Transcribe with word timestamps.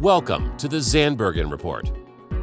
Welcome 0.00 0.56
to 0.56 0.66
the 0.66 0.78
Zandbergen 0.78 1.50
Report, 1.50 1.92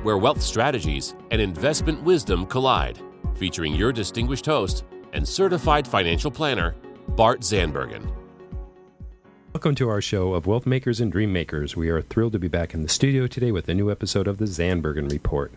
where 0.03 0.19
wealth 0.19 0.43
strategies 0.43 1.15
and 1.31 1.42
investment 1.42 2.03
wisdom 2.03 2.45
collide, 2.45 3.00
featuring 3.33 3.73
your 3.73 3.91
distinguished 3.91 4.45
host 4.45 4.83
and 5.14 5.27
certified 5.27 5.87
financial 5.87 6.30
planner, 6.30 6.75
Bart 7.07 7.39
Zandbergen. 7.41 8.12
Welcome 9.54 9.73
to 9.73 9.89
our 9.89 10.02
show 10.02 10.36
of 10.36 10.46
Wealth 10.46 10.68
Makers 10.68 11.00
and 11.00 11.12
Dream 11.12 11.34
Makers. 11.34 11.75
We 11.75 11.89
are 11.89 12.04
thrilled 12.04 12.34
to 12.34 12.39
be 12.39 12.48
back 12.48 12.75
in 12.75 12.84
the 12.84 12.89
studio 12.89 13.25
today 13.25 13.52
with 13.52 13.68
a 13.68 13.74
new 13.74 13.89
episode 13.89 14.28
of 14.28 14.38
the 14.38 14.46
Zandbergen 14.46 15.10
Report. 15.10 15.52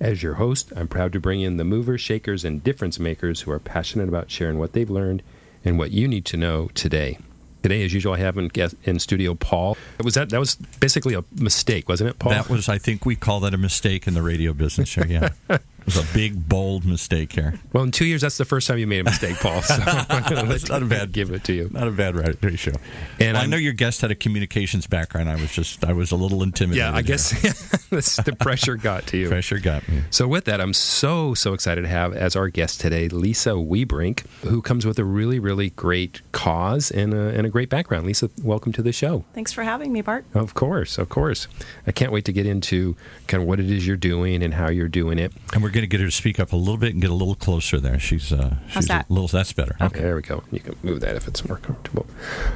As 0.00 0.24
your 0.24 0.34
host, 0.34 0.72
I'm 0.74 0.88
proud 0.88 1.12
to 1.12 1.20
bring 1.20 1.42
in 1.42 1.58
the 1.58 1.64
movers, 1.64 2.00
shakers, 2.00 2.44
and 2.44 2.64
difference 2.64 2.98
makers 2.98 3.42
who 3.42 3.52
are 3.52 3.60
passionate 3.60 4.08
about 4.08 4.32
sharing 4.32 4.58
what 4.58 4.72
they've 4.72 4.90
learned 4.90 5.22
and 5.64 5.78
what 5.78 5.92
you 5.92 6.08
need 6.08 6.24
to 6.24 6.36
know 6.36 6.70
today. 6.74 7.18
Today, 7.66 7.84
as 7.84 7.92
usual, 7.92 8.12
I 8.12 8.18
have 8.18 8.38
in, 8.38 8.46
guest, 8.46 8.76
in 8.84 9.00
studio 9.00 9.34
Paul. 9.34 9.76
Was 10.04 10.14
that 10.14 10.30
that 10.30 10.38
was 10.38 10.54
basically 10.54 11.14
a 11.14 11.24
mistake, 11.36 11.88
wasn't 11.88 12.10
it, 12.10 12.18
Paul? 12.20 12.30
That 12.30 12.48
was, 12.48 12.68
I 12.68 12.78
think, 12.78 13.04
we 13.04 13.16
call 13.16 13.40
that 13.40 13.54
a 13.54 13.58
mistake 13.58 14.06
in 14.06 14.14
the 14.14 14.22
radio 14.22 14.52
business 14.52 14.94
here. 14.94 15.04
Yeah, 15.04 15.30
was 15.86 15.96
a 15.96 16.14
big, 16.14 16.48
bold 16.48 16.84
mistake 16.84 17.32
here. 17.32 17.54
Well, 17.72 17.84
in 17.84 17.90
two 17.92 18.04
years, 18.04 18.20
that's 18.22 18.36
the 18.36 18.44
first 18.44 18.66
time 18.66 18.78
you 18.78 18.86
made 18.86 19.00
a 19.00 19.04
mistake, 19.04 19.36
Paul. 19.36 19.62
So 19.62 19.74
It's 19.80 20.68
not 20.68 20.82
a 20.82 20.86
bad 20.86 21.12
give 21.12 21.30
it 21.30 21.44
to 21.44 21.52
you. 21.52 21.70
Not 21.72 21.88
a 21.88 21.90
bad 21.90 22.16
radio 22.16 22.56
show. 22.56 22.72
And 23.20 23.34
Well, 23.34 23.42
I 23.42 23.46
know 23.46 23.56
your 23.56 23.72
guest 23.72 24.00
had 24.00 24.10
a 24.10 24.14
communications 24.14 24.86
background. 24.86 25.28
I 25.28 25.36
was 25.36 25.52
just, 25.52 25.84
I 25.84 25.92
was 25.92 26.10
a 26.12 26.16
little 26.16 26.42
intimidated. 26.42 26.78
Yeah, 26.78 26.90
I 26.92 27.02
here. 27.02 27.02
guess 27.02 27.30
the 28.24 28.36
pressure 28.38 28.76
got 28.76 29.06
to 29.08 29.16
you. 29.16 29.28
pressure 29.28 29.58
got 29.58 29.88
me. 29.88 30.02
So, 30.10 30.26
with 30.28 30.44
that, 30.46 30.60
I'm 30.60 30.72
so, 30.72 31.34
so 31.34 31.52
excited 31.54 31.82
to 31.82 31.88
have 31.88 32.14
as 32.14 32.36
our 32.36 32.48
guest 32.48 32.80
today 32.80 33.08
Lisa 33.08 33.50
Wiehebrink, 33.50 34.26
who 34.42 34.60
comes 34.62 34.84
with 34.84 34.98
a 34.98 35.04
really, 35.04 35.38
really 35.38 35.70
great 35.70 36.20
cause 36.32 36.90
and 36.90 37.14
a, 37.14 37.28
and 37.28 37.46
a 37.46 37.50
great 37.50 37.70
background. 37.70 38.06
Lisa, 38.06 38.30
welcome 38.42 38.72
to 38.72 38.82
the 38.82 38.92
show. 38.92 39.24
Thanks 39.34 39.52
for 39.52 39.62
having 39.62 39.92
me, 39.92 40.00
Bart. 40.00 40.24
Of 40.34 40.54
course, 40.54 40.98
of 40.98 41.08
course. 41.08 41.46
I 41.86 41.92
can't 41.92 42.12
wait 42.12 42.24
to 42.26 42.32
get 42.32 42.46
into 42.46 42.96
kind 43.28 43.42
of 43.42 43.48
what 43.48 43.60
it 43.60 43.70
is 43.70 43.86
you're 43.86 43.96
doing 43.96 44.42
and 44.42 44.54
how 44.54 44.68
you're 44.68 44.88
doing 44.88 45.18
it. 45.18 45.32
And 45.52 45.62
we're 45.62 45.70
going 45.76 45.82
to 45.82 45.86
get 45.86 46.00
her 46.00 46.06
to 46.06 46.12
speak 46.12 46.40
up 46.40 46.52
a 46.52 46.56
little 46.56 46.78
bit 46.78 46.92
and 46.92 47.02
get 47.02 47.10
a 47.10 47.14
little 47.14 47.34
closer 47.34 47.78
there. 47.78 47.98
She's, 47.98 48.32
uh, 48.32 48.56
she's 48.68 48.88
that? 48.88 49.08
a 49.08 49.12
little. 49.12 49.28
That's 49.28 49.52
better. 49.52 49.76
Okay, 49.80 50.00
there 50.00 50.16
we 50.16 50.22
go. 50.22 50.42
You 50.50 50.60
can 50.60 50.74
move 50.82 51.00
that 51.00 51.16
if 51.16 51.28
it's 51.28 51.46
more 51.46 51.58
comfortable. 51.58 52.06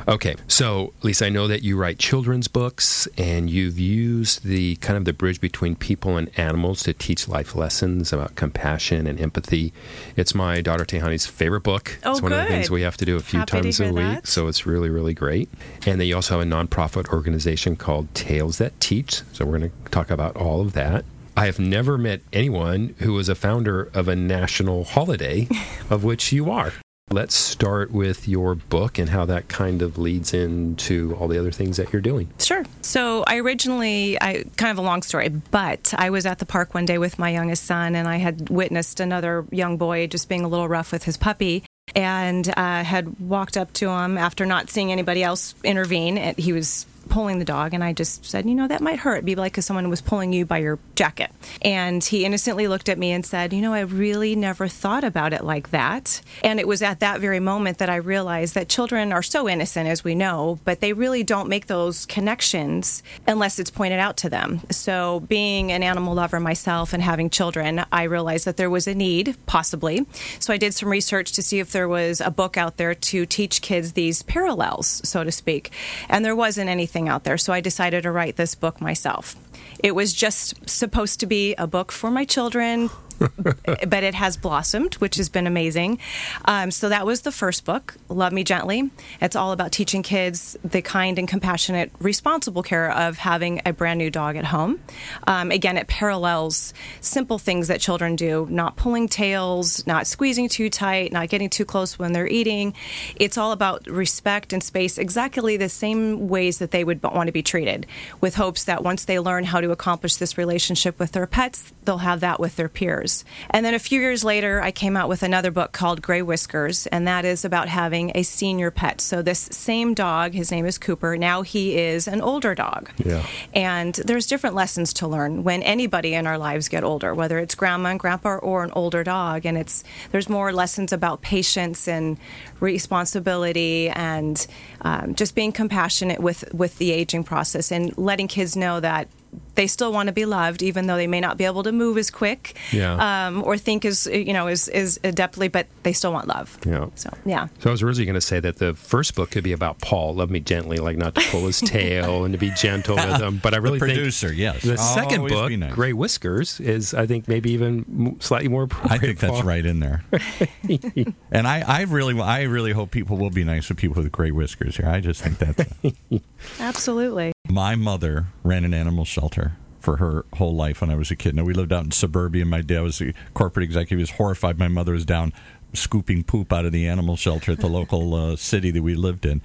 Okay, 0.08 0.36
so 0.48 0.94
Lisa, 1.02 1.26
I 1.26 1.28
know 1.28 1.46
that 1.46 1.62
you 1.62 1.76
write 1.76 1.98
children's 1.98 2.48
books 2.48 3.06
and 3.18 3.50
you've 3.50 3.78
used 3.78 4.44
the 4.44 4.76
kind 4.76 4.96
of 4.96 5.04
the 5.04 5.12
bridge 5.12 5.40
between 5.40 5.76
people 5.76 6.16
and 6.16 6.30
animals 6.38 6.82
to 6.84 6.94
teach 6.94 7.28
life 7.28 7.54
lessons 7.54 8.12
about 8.12 8.36
compassion 8.36 9.06
and 9.06 9.20
empathy. 9.20 9.72
It's 10.16 10.34
my 10.34 10.62
daughter 10.62 10.84
Tehani's 10.84 11.26
favorite 11.26 11.62
book. 11.62 11.98
Oh, 12.04 12.12
it's 12.12 12.22
one 12.22 12.32
of 12.32 12.38
the 12.38 12.46
things 12.46 12.70
we 12.70 12.82
have 12.82 12.96
to 12.96 13.04
do 13.04 13.16
a 13.16 13.20
few 13.20 13.40
Happy 13.40 13.62
times 13.62 13.80
a 13.80 13.92
week, 13.92 13.96
that. 13.96 14.26
so 14.26 14.48
it's 14.48 14.64
really, 14.64 14.88
really 14.88 15.14
great. 15.14 15.50
And 15.86 16.00
then 16.00 16.06
you 16.06 16.14
also 16.16 16.38
have 16.38 16.46
a 16.46 16.50
nonprofit 16.50 17.08
organization 17.08 17.76
called 17.76 18.14
Tails 18.14 18.58
That 18.58 18.80
Teach. 18.80 19.22
So 19.32 19.44
we're 19.44 19.58
going 19.58 19.70
to 19.70 19.90
talk 19.90 20.10
about 20.10 20.36
all 20.36 20.62
of 20.62 20.72
that. 20.72 21.04
I 21.40 21.46
have 21.46 21.58
never 21.58 21.96
met 21.96 22.20
anyone 22.34 22.94
who 22.98 23.14
was 23.14 23.30
a 23.30 23.34
founder 23.34 23.88
of 23.94 24.08
a 24.08 24.14
national 24.14 24.84
holiday, 24.84 25.48
of 25.90 26.04
which 26.04 26.32
you 26.32 26.50
are. 26.50 26.74
Let's 27.10 27.34
start 27.34 27.90
with 27.90 28.28
your 28.28 28.54
book 28.54 28.98
and 28.98 29.08
how 29.08 29.24
that 29.24 29.48
kind 29.48 29.80
of 29.80 29.96
leads 29.96 30.34
into 30.34 31.16
all 31.18 31.28
the 31.28 31.38
other 31.38 31.50
things 31.50 31.78
that 31.78 31.94
you're 31.94 32.02
doing. 32.02 32.28
Sure. 32.38 32.62
So 32.82 33.24
I 33.26 33.38
originally, 33.38 34.20
I 34.20 34.44
kind 34.58 34.70
of 34.70 34.76
a 34.76 34.82
long 34.82 35.00
story, 35.00 35.30
but 35.30 35.94
I 35.96 36.10
was 36.10 36.26
at 36.26 36.40
the 36.40 36.44
park 36.44 36.74
one 36.74 36.84
day 36.84 36.98
with 36.98 37.18
my 37.18 37.30
youngest 37.30 37.64
son, 37.64 37.96
and 37.96 38.06
I 38.06 38.18
had 38.18 38.50
witnessed 38.50 39.00
another 39.00 39.46
young 39.50 39.78
boy 39.78 40.08
just 40.08 40.28
being 40.28 40.44
a 40.44 40.48
little 40.48 40.68
rough 40.68 40.92
with 40.92 41.04
his 41.04 41.16
puppy, 41.16 41.64
and 41.94 42.46
uh, 42.54 42.84
had 42.84 43.18
walked 43.18 43.56
up 43.56 43.72
to 43.74 43.88
him 43.88 44.18
after 44.18 44.44
not 44.44 44.68
seeing 44.68 44.92
anybody 44.92 45.22
else 45.22 45.54
intervene. 45.64 46.18
And 46.18 46.36
he 46.36 46.52
was 46.52 46.84
pulling 47.10 47.38
the 47.38 47.44
dog, 47.44 47.74
and 47.74 47.84
I 47.84 47.92
just 47.92 48.24
said, 48.24 48.46
you 48.46 48.54
know, 48.54 48.68
that 48.68 48.80
might 48.80 49.00
hurt. 49.00 49.16
It'd 49.16 49.26
be 49.26 49.34
like 49.34 49.58
if 49.58 49.64
someone 49.64 49.90
was 49.90 50.00
pulling 50.00 50.32
you 50.32 50.46
by 50.46 50.58
your 50.58 50.78
jacket. 50.94 51.30
And 51.60 52.02
he 52.02 52.24
innocently 52.24 52.68
looked 52.68 52.88
at 52.88 52.98
me 52.98 53.12
and 53.12 53.26
said, 53.26 53.52
you 53.52 53.60
know, 53.60 53.74
I 53.74 53.80
really 53.80 54.34
never 54.36 54.68
thought 54.68 55.04
about 55.04 55.32
it 55.32 55.44
like 55.44 55.70
that. 55.70 56.22
And 56.42 56.58
it 56.58 56.68
was 56.68 56.80
at 56.82 57.00
that 57.00 57.20
very 57.20 57.40
moment 57.40 57.78
that 57.78 57.90
I 57.90 57.96
realized 57.96 58.54
that 58.54 58.68
children 58.68 59.12
are 59.12 59.22
so 59.22 59.48
innocent, 59.48 59.88
as 59.88 60.04
we 60.04 60.14
know, 60.14 60.58
but 60.64 60.80
they 60.80 60.92
really 60.92 61.22
don't 61.22 61.48
make 61.48 61.66
those 61.66 62.06
connections 62.06 63.02
unless 63.26 63.58
it's 63.58 63.70
pointed 63.70 63.98
out 63.98 64.16
to 64.18 64.30
them. 64.30 64.60
So, 64.70 65.20
being 65.20 65.72
an 65.72 65.82
animal 65.82 66.14
lover 66.14 66.40
myself 66.40 66.92
and 66.92 67.02
having 67.02 67.30
children, 67.30 67.84
I 67.92 68.04
realized 68.04 68.44
that 68.44 68.56
there 68.56 68.70
was 68.70 68.86
a 68.86 68.94
need, 68.94 69.36
possibly. 69.46 70.06
So, 70.38 70.52
I 70.52 70.56
did 70.56 70.74
some 70.74 70.88
research 70.88 71.32
to 71.32 71.42
see 71.42 71.58
if 71.58 71.72
there 71.72 71.88
was 71.88 72.20
a 72.20 72.30
book 72.30 72.56
out 72.56 72.76
there 72.76 72.94
to 72.94 73.26
teach 73.26 73.62
kids 73.62 73.92
these 73.92 74.22
parallels, 74.22 75.00
so 75.04 75.24
to 75.24 75.32
speak. 75.32 75.70
And 76.08 76.24
there 76.24 76.36
wasn't 76.36 76.70
anything 76.70 76.99
out 77.08 77.24
there. 77.24 77.38
So, 77.38 77.52
I 77.52 77.60
decided 77.60 78.02
to 78.02 78.10
write 78.10 78.36
this 78.36 78.54
book 78.54 78.80
myself. 78.80 79.36
It 79.82 79.94
was 79.94 80.12
just 80.12 80.68
supposed 80.68 81.20
to 81.20 81.26
be 81.26 81.54
a 81.54 81.66
book 81.66 81.92
for 81.92 82.10
my 82.10 82.24
children, 82.24 82.90
but 83.86 84.02
it 84.02 84.14
has 84.14 84.36
blossomed, 84.36 84.94
which 84.94 85.16
has 85.16 85.28
been 85.28 85.46
amazing. 85.46 85.98
Um, 86.46 86.70
so 86.70 86.88
that 86.88 87.04
was 87.04 87.22
the 87.22 87.32
first 87.32 87.64
book, 87.64 87.94
Love 88.08 88.32
Me 88.32 88.44
Gently. 88.44 88.90
It's 89.20 89.36
all 89.36 89.52
about 89.52 89.72
teaching 89.72 90.02
kids 90.02 90.56
the 90.64 90.82
kind 90.82 91.18
and 91.18 91.28
compassionate, 91.28 91.92
responsible 92.00 92.62
care 92.62 92.90
of 92.90 93.18
having 93.18 93.60
a 93.66 93.72
brand 93.72 93.98
new 93.98 94.10
dog 94.10 94.36
at 94.36 94.46
home. 94.46 94.80
Um, 95.26 95.50
again, 95.50 95.76
it 95.76 95.86
parallels 95.86 96.72
simple 97.00 97.38
things 97.38 97.68
that 97.68 97.80
children 97.80 98.16
do 98.16 98.46
not 98.50 98.76
pulling 98.76 99.08
tails, 99.08 99.86
not 99.86 100.06
squeezing 100.06 100.48
too 100.48 100.70
tight, 100.70 101.12
not 101.12 101.28
getting 101.28 101.50
too 101.50 101.64
close 101.64 101.98
when 101.98 102.12
they're 102.12 102.26
eating. 102.26 102.74
It's 103.16 103.36
all 103.36 103.52
about 103.52 103.86
respect 103.86 104.52
and 104.52 104.62
space, 104.62 104.96
exactly 104.98 105.56
the 105.56 105.68
same 105.68 106.28
ways 106.28 106.58
that 106.58 106.70
they 106.70 106.84
would 106.84 107.02
want 107.02 107.26
to 107.28 107.32
be 107.32 107.42
treated, 107.42 107.86
with 108.20 108.36
hopes 108.36 108.64
that 108.64 108.82
once 108.82 109.04
they 109.04 109.18
learn 109.18 109.44
how 109.44 109.60
to 109.60 109.70
accomplish 109.70 110.16
this 110.16 110.38
relationship 110.38 110.98
with 110.98 111.12
their 111.12 111.26
pets, 111.26 111.72
they'll 111.84 111.98
have 111.98 112.20
that 112.20 112.40
with 112.40 112.56
their 112.56 112.68
peers. 112.68 113.09
And 113.50 113.64
then 113.64 113.74
a 113.74 113.78
few 113.78 114.00
years 114.00 114.24
later, 114.24 114.60
I 114.60 114.70
came 114.70 114.96
out 114.96 115.08
with 115.08 115.22
another 115.22 115.50
book 115.50 115.72
called 115.72 116.02
Gray 116.02 116.22
Whiskers, 116.22 116.86
and 116.88 117.06
that 117.06 117.24
is 117.24 117.44
about 117.44 117.68
having 117.68 118.12
a 118.14 118.22
senior 118.22 118.70
pet. 118.70 119.00
So 119.00 119.22
this 119.22 119.48
same 119.52 119.94
dog, 119.94 120.32
his 120.32 120.50
name 120.50 120.66
is 120.66 120.78
Cooper, 120.78 121.16
now 121.16 121.42
he 121.42 121.76
is 121.76 122.08
an 122.08 122.20
older 122.20 122.54
dog. 122.54 122.90
Yeah. 123.04 123.24
And 123.54 123.94
there's 123.94 124.26
different 124.26 124.56
lessons 124.56 124.92
to 124.94 125.08
learn 125.08 125.44
when 125.44 125.62
anybody 125.62 126.14
in 126.14 126.26
our 126.26 126.38
lives 126.38 126.68
get 126.68 126.84
older, 126.84 127.14
whether 127.14 127.38
it's 127.38 127.54
grandma 127.54 127.90
and 127.90 128.00
grandpa 128.00 128.36
or 128.36 128.64
an 128.64 128.70
older 128.72 129.04
dog. 129.04 129.46
And 129.46 129.56
it's 129.58 129.84
there's 130.12 130.28
more 130.28 130.52
lessons 130.52 130.92
about 130.92 131.22
patience 131.22 131.88
and 131.88 132.18
responsibility 132.60 133.88
and 133.90 134.46
um, 134.82 135.14
just 135.14 135.34
being 135.34 135.52
compassionate 135.52 136.20
with 136.20 136.52
with 136.52 136.78
the 136.78 136.92
aging 136.92 137.24
process 137.24 137.72
and 137.72 137.96
letting 137.98 138.28
kids 138.28 138.56
know 138.56 138.80
that 138.80 139.08
they 139.54 139.66
still 139.66 139.92
want 139.92 140.06
to 140.08 140.12
be 140.12 140.24
loved, 140.24 140.62
even 140.62 140.86
though 140.86 140.96
they 140.96 141.06
may 141.06 141.20
not 141.20 141.36
be 141.36 141.44
able 141.44 141.62
to 141.62 141.72
move 141.72 141.98
as 141.98 142.10
quick 142.10 142.56
Yeah. 142.72 143.26
um, 143.28 143.42
or 143.44 143.56
think 143.58 143.84
as 143.84 144.06
you 144.06 144.32
know 144.32 144.46
as, 144.46 144.68
as 144.68 144.98
adeptly, 144.98 145.50
but 145.50 145.66
they 145.82 145.92
still 145.92 146.12
want 146.12 146.28
love. 146.28 146.58
Yeah. 146.64 146.86
So 146.94 147.10
yeah. 147.24 147.48
So 147.60 147.70
I 147.70 147.72
was 147.72 147.82
originally 147.82 148.06
going 148.06 148.14
to 148.14 148.20
say 148.20 148.40
that 148.40 148.56
the 148.56 148.74
first 148.74 149.14
book 149.14 149.30
could 149.30 149.44
be 149.44 149.52
about 149.52 149.80
Paul, 149.80 150.14
love 150.14 150.30
me 150.30 150.40
gently, 150.40 150.78
like 150.78 150.96
not 150.96 151.14
to 151.14 151.20
pull 151.30 151.46
his 151.46 151.60
tail 151.60 152.24
and 152.24 152.32
to 152.32 152.38
be 152.38 152.50
gentle 152.50 152.96
with 152.96 153.20
him. 153.20 153.40
But 153.42 153.54
I 153.54 153.58
really 153.58 153.78
the 153.78 153.86
think 153.86 153.96
producer, 153.96 154.32
yes. 154.32 154.62
the 154.62 154.76
second 154.76 155.28
book, 155.28 155.52
nice. 155.52 155.74
Gray 155.74 155.92
Whiskers, 155.92 156.60
is 156.60 156.94
I 156.94 157.06
think 157.06 157.28
maybe 157.28 157.52
even 157.52 158.16
slightly 158.20 158.48
more. 158.48 158.68
I 158.84 158.98
think 158.98 159.18
that's 159.18 159.32
Paul. 159.32 159.42
right 159.42 159.64
in 159.64 159.80
there. 159.80 160.04
and 161.32 161.46
I, 161.48 161.62
I 161.66 161.82
really, 161.82 162.18
I 162.20 162.42
really 162.42 162.72
hope 162.72 162.90
people 162.90 163.16
will 163.16 163.30
be 163.30 163.44
nice 163.44 163.68
with 163.68 163.78
people 163.78 164.02
with 164.02 164.10
gray 164.12 164.30
whiskers 164.30 164.76
here. 164.76 164.88
I 164.88 165.00
just 165.00 165.22
think 165.22 165.38
that's. 165.38 165.72
Absolutely. 166.60 167.32
My 167.50 167.74
mother 167.74 168.26
ran 168.42 168.64
an 168.64 168.74
animal 168.74 169.04
shelter 169.04 169.52
for 169.80 169.96
her 169.96 170.24
whole 170.34 170.54
life 170.54 170.80
when 170.80 170.90
I 170.90 170.94
was 170.94 171.10
a 171.10 171.16
kid. 171.16 171.34
Now 171.34 171.44
we 171.44 171.54
lived 171.54 171.72
out 171.72 171.84
in 171.84 171.90
suburbia. 171.90 172.44
My 172.44 172.60
dad 172.60 172.80
was 172.82 173.00
a 173.00 173.12
corporate 173.34 173.64
executive. 173.64 173.98
He 173.98 174.02
was 174.02 174.10
horrified. 174.12 174.58
My 174.58 174.68
mother 174.68 174.92
was 174.92 175.04
down 175.04 175.32
scooping 175.72 176.24
poop 176.24 176.52
out 176.52 176.64
of 176.64 176.72
the 176.72 176.86
animal 176.86 177.16
shelter 177.16 177.52
at 177.52 177.58
the 177.60 177.68
local 177.68 178.14
uh, 178.14 178.36
city 178.36 178.70
that 178.72 178.82
we 178.82 178.94
lived 178.94 179.24
in. 179.24 179.40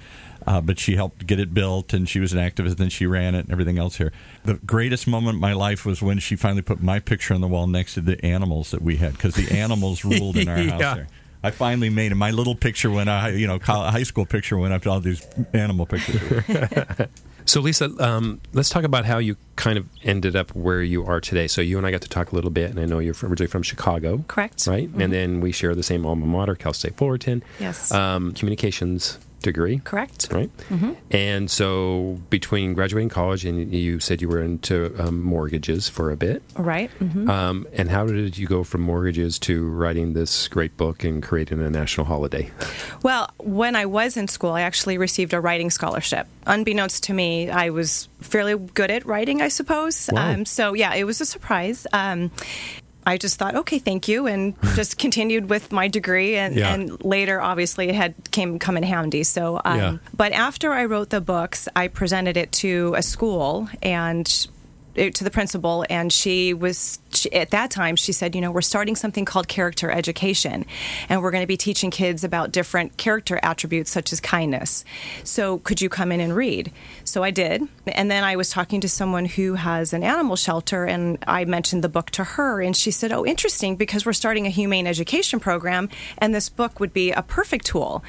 Uh, 0.46 0.60
but 0.62 0.78
she 0.78 0.96
helped 0.96 1.26
get 1.26 1.40
it 1.40 1.54
built, 1.54 1.94
and 1.94 2.08
she 2.10 2.20
was 2.20 2.34
an 2.34 2.40
activist, 2.40 2.79
and 2.79 2.91
she 2.91 3.06
ran 3.08 3.34
it 3.34 3.40
and 3.46 3.52
everything 3.52 3.79
else 3.79 3.96
here. 3.97 4.12
The 4.44 4.56
greatest 4.56 5.08
moment 5.08 5.35
in 5.35 5.41
my 5.41 5.53
life 5.53 5.85
was 5.85 6.02
when 6.02 6.20
she 6.20 6.35
finally 6.35 6.62
put 6.62 6.82
my 6.84 7.00
picture 7.00 7.34
on 7.34 7.41
the 7.41 7.47
wall 7.47 7.66
next 7.66 7.96
to 7.96 8.02
the 8.02 8.24
animals 8.24 8.72
that 8.72 8.82
we 8.82 8.97
had, 8.97 9.14
because 9.14 9.35
the 9.35 9.56
animals 9.58 10.03
ruled 10.06 10.38
in 10.38 10.47
our 10.50 10.58
house 10.58 10.79
Yeah. 10.79 10.96
there. 10.96 11.08
I 11.44 11.52
finally 11.52 11.90
made 11.90 12.12
it. 12.12 12.16
My 12.16 12.32
little 12.32 12.56
picture 12.56 12.90
went, 12.91 13.08
uh, 13.09 13.29
you 13.34 13.46
know, 13.47 13.59
high 13.59 14.03
school 14.03 14.26
picture 14.26 14.58
went 14.58 14.74
up 14.74 14.82
to 14.84 14.90
all 14.90 15.00
these 15.00 15.26
animal 15.53 15.85
pictures. 15.85 16.20
So, 17.46 17.62
Lisa, 17.62 17.92
um, 18.03 18.42
let's 18.53 18.70
talk 18.70 18.84
about 18.84 19.06
how 19.06 19.20
you 19.20 19.38
kind 19.56 19.78
of 19.78 19.88
ended 20.03 20.36
up 20.36 20.53
where 20.56 20.82
you 20.82 21.06
are 21.06 21.22
today. 21.22 21.47
So, 21.47 21.62
you 21.62 21.78
and 21.78 21.86
I 21.86 21.92
got 21.92 22.02
to 22.02 22.09
talk 22.09 22.32
a 22.32 22.36
little 22.36 22.50
bit, 22.50 22.72
and 22.72 22.80
I 22.80 22.86
know 22.86 23.00
you're 23.00 23.14
from, 23.14 23.32
originally 23.32 23.47
from 23.47 23.64
Chicago. 23.64 24.24
Correct. 24.28 24.66
Right? 24.68 24.90
And 24.97 25.14
then 25.14 25.42
we 25.42 25.52
share 25.52 25.76
the 25.76 25.84
same 25.84 26.06
alma 26.06 26.26
mater, 26.26 26.56
Cal 26.56 26.74
State 26.74 26.97
Fullerton. 26.97 27.44
Yes. 27.59 27.92
Um, 27.92 28.34
communications 28.34 29.20
degree. 29.46 29.80
Correct. 29.86 30.28
Right. 30.32 30.50
And 31.12 31.50
so 31.50 32.20
between 32.30 32.74
graduating 32.74 33.09
college 33.09 33.46
and 33.46 33.72
you 33.74 34.00
said 34.02 34.22
you 34.22 34.28
were 34.28 34.42
into 34.42 34.94
um, 35.00 35.22
mortgages 35.22 35.88
for 35.88 36.12
a 36.12 36.18
bit. 36.18 36.44
Right. 36.58 36.92
hmm 37.00 37.30
Um, 37.30 37.66
and 37.74 37.90
how 37.90 38.06
did 38.06 38.38
you 38.38 38.47
go 38.47 38.64
from 38.64 38.82
mortgages 38.82 39.40
to 39.47 39.70
writing 39.70 40.14
this 40.14 40.47
great 40.50 40.76
book 40.76 41.03
and 41.03 41.24
creating 41.24 41.62
a 41.62 41.70
national 41.70 42.06
holiday? 42.08 42.52
Well, 43.03 43.30
when 43.38 43.76
I 43.76 43.86
was 43.86 44.18
in 44.18 44.28
school, 44.28 44.52
I 44.52 44.62
actually 44.62 44.97
received 44.97 45.34
a 45.34 45.40
writing 45.40 45.70
scholarship. 45.70 46.28
Unbeknownst 46.46 47.03
to 47.06 47.14
me, 47.14 47.50
I 47.50 47.70
was 47.70 48.09
fairly 48.22 48.58
good 48.58 48.91
at 48.91 49.06
writing, 49.06 49.41
I 49.41 49.48
suppose. 49.50 50.09
Wow. 50.12 50.34
Um, 50.34 50.46
so, 50.46 50.74
yeah, 50.74 50.94
it 50.96 51.06
was 51.06 51.22
a 51.22 51.26
surprise. 51.26 51.88
Um, 51.94 52.32
I 53.05 53.17
just 53.17 53.37
thought, 53.37 53.55
okay, 53.55 53.78
thank 53.79 54.07
you, 54.07 54.25
and 54.28 54.55
just 54.75 54.97
continued 54.97 55.49
with 55.49 55.72
my 55.72 55.87
degree. 55.87 56.35
And, 56.37 56.55
Yeah. 56.55 56.73
and 56.73 57.03
later, 57.03 57.40
obviously, 57.41 57.90
it 57.90 57.96
had 57.96 58.16
came 58.31 58.57
come 58.59 58.78
in 58.78 58.84
handy. 58.84 59.23
So, 59.23 59.61
um, 59.63 59.78
Yeah. 59.79 59.97
but 60.16 60.31
after 60.34 60.73
I 60.73 60.85
wrote 60.85 61.09
the 61.11 61.22
books, 61.22 61.67
I 61.75 61.87
presented 61.87 62.35
it 62.37 62.52
to 62.53 62.96
a 62.97 63.03
school 63.03 63.69
and 63.84 64.47
it, 64.96 65.13
to 65.16 65.23
the 65.23 65.29
principal, 65.31 65.85
and 65.90 66.11
she 66.11 66.53
was 66.53 66.99
she, 67.16 67.32
at 67.34 67.52
that 67.52 67.72
time. 67.72 67.96
She 67.96 68.12
said, 68.12 68.35
"You 68.35 68.41
know, 68.41 68.52
we're 68.52 68.62
starting 68.62 68.96
something 68.96 69.26
called 69.26 69.47
character 69.47 69.91
education, 69.91 70.66
and 71.09 71.22
we're 71.22 71.32
going 71.32 71.44
to 71.44 71.47
be 71.47 71.58
teaching 71.58 71.91
kids 71.91 72.23
about 72.23 72.52
different 72.52 72.97
character 72.97 73.40
attributes 73.44 73.91
such 73.91 74.14
as 74.14 74.20
kindness. 74.20 74.85
So, 75.23 75.59
could 75.59 75.82
you 75.82 75.90
come 75.90 76.12
in 76.12 76.20
and 76.20 76.35
read?" 76.35 76.72
So 77.03 77.23
I 77.23 77.32
did, 77.32 77.67
and 77.88 78.09
then 78.09 78.23
I 78.23 78.35
was 78.35 78.50
talking 78.50 78.82
to 78.82 78.90
someone 78.90 79.26
who 79.26 79.56
has 79.56 79.94
an 79.94 80.03
animal 80.03 80.35
shelter, 80.35 80.85
and 80.85 81.17
I 81.28 81.46
mentioned 81.46 81.84
the 81.84 81.90
book 81.90 82.09
to 82.12 82.23
her, 82.23 82.62
and 82.62 82.76
she 82.76 82.91
said, 82.91 83.12
"Oh, 83.12 83.26
interesting, 83.26 83.76
because 83.76 84.06
we're 84.06 84.14
starting 84.14 84.46
a 84.46 84.50
humane 84.50 84.88
education 84.88 85.40
program, 85.40 85.90
and 86.17 86.34
this 86.34 86.50
book 86.50 86.79
would 86.79 86.94
be 86.94 87.12
a 87.12 87.22
perfect 87.22 87.66
tool." 87.66 88.03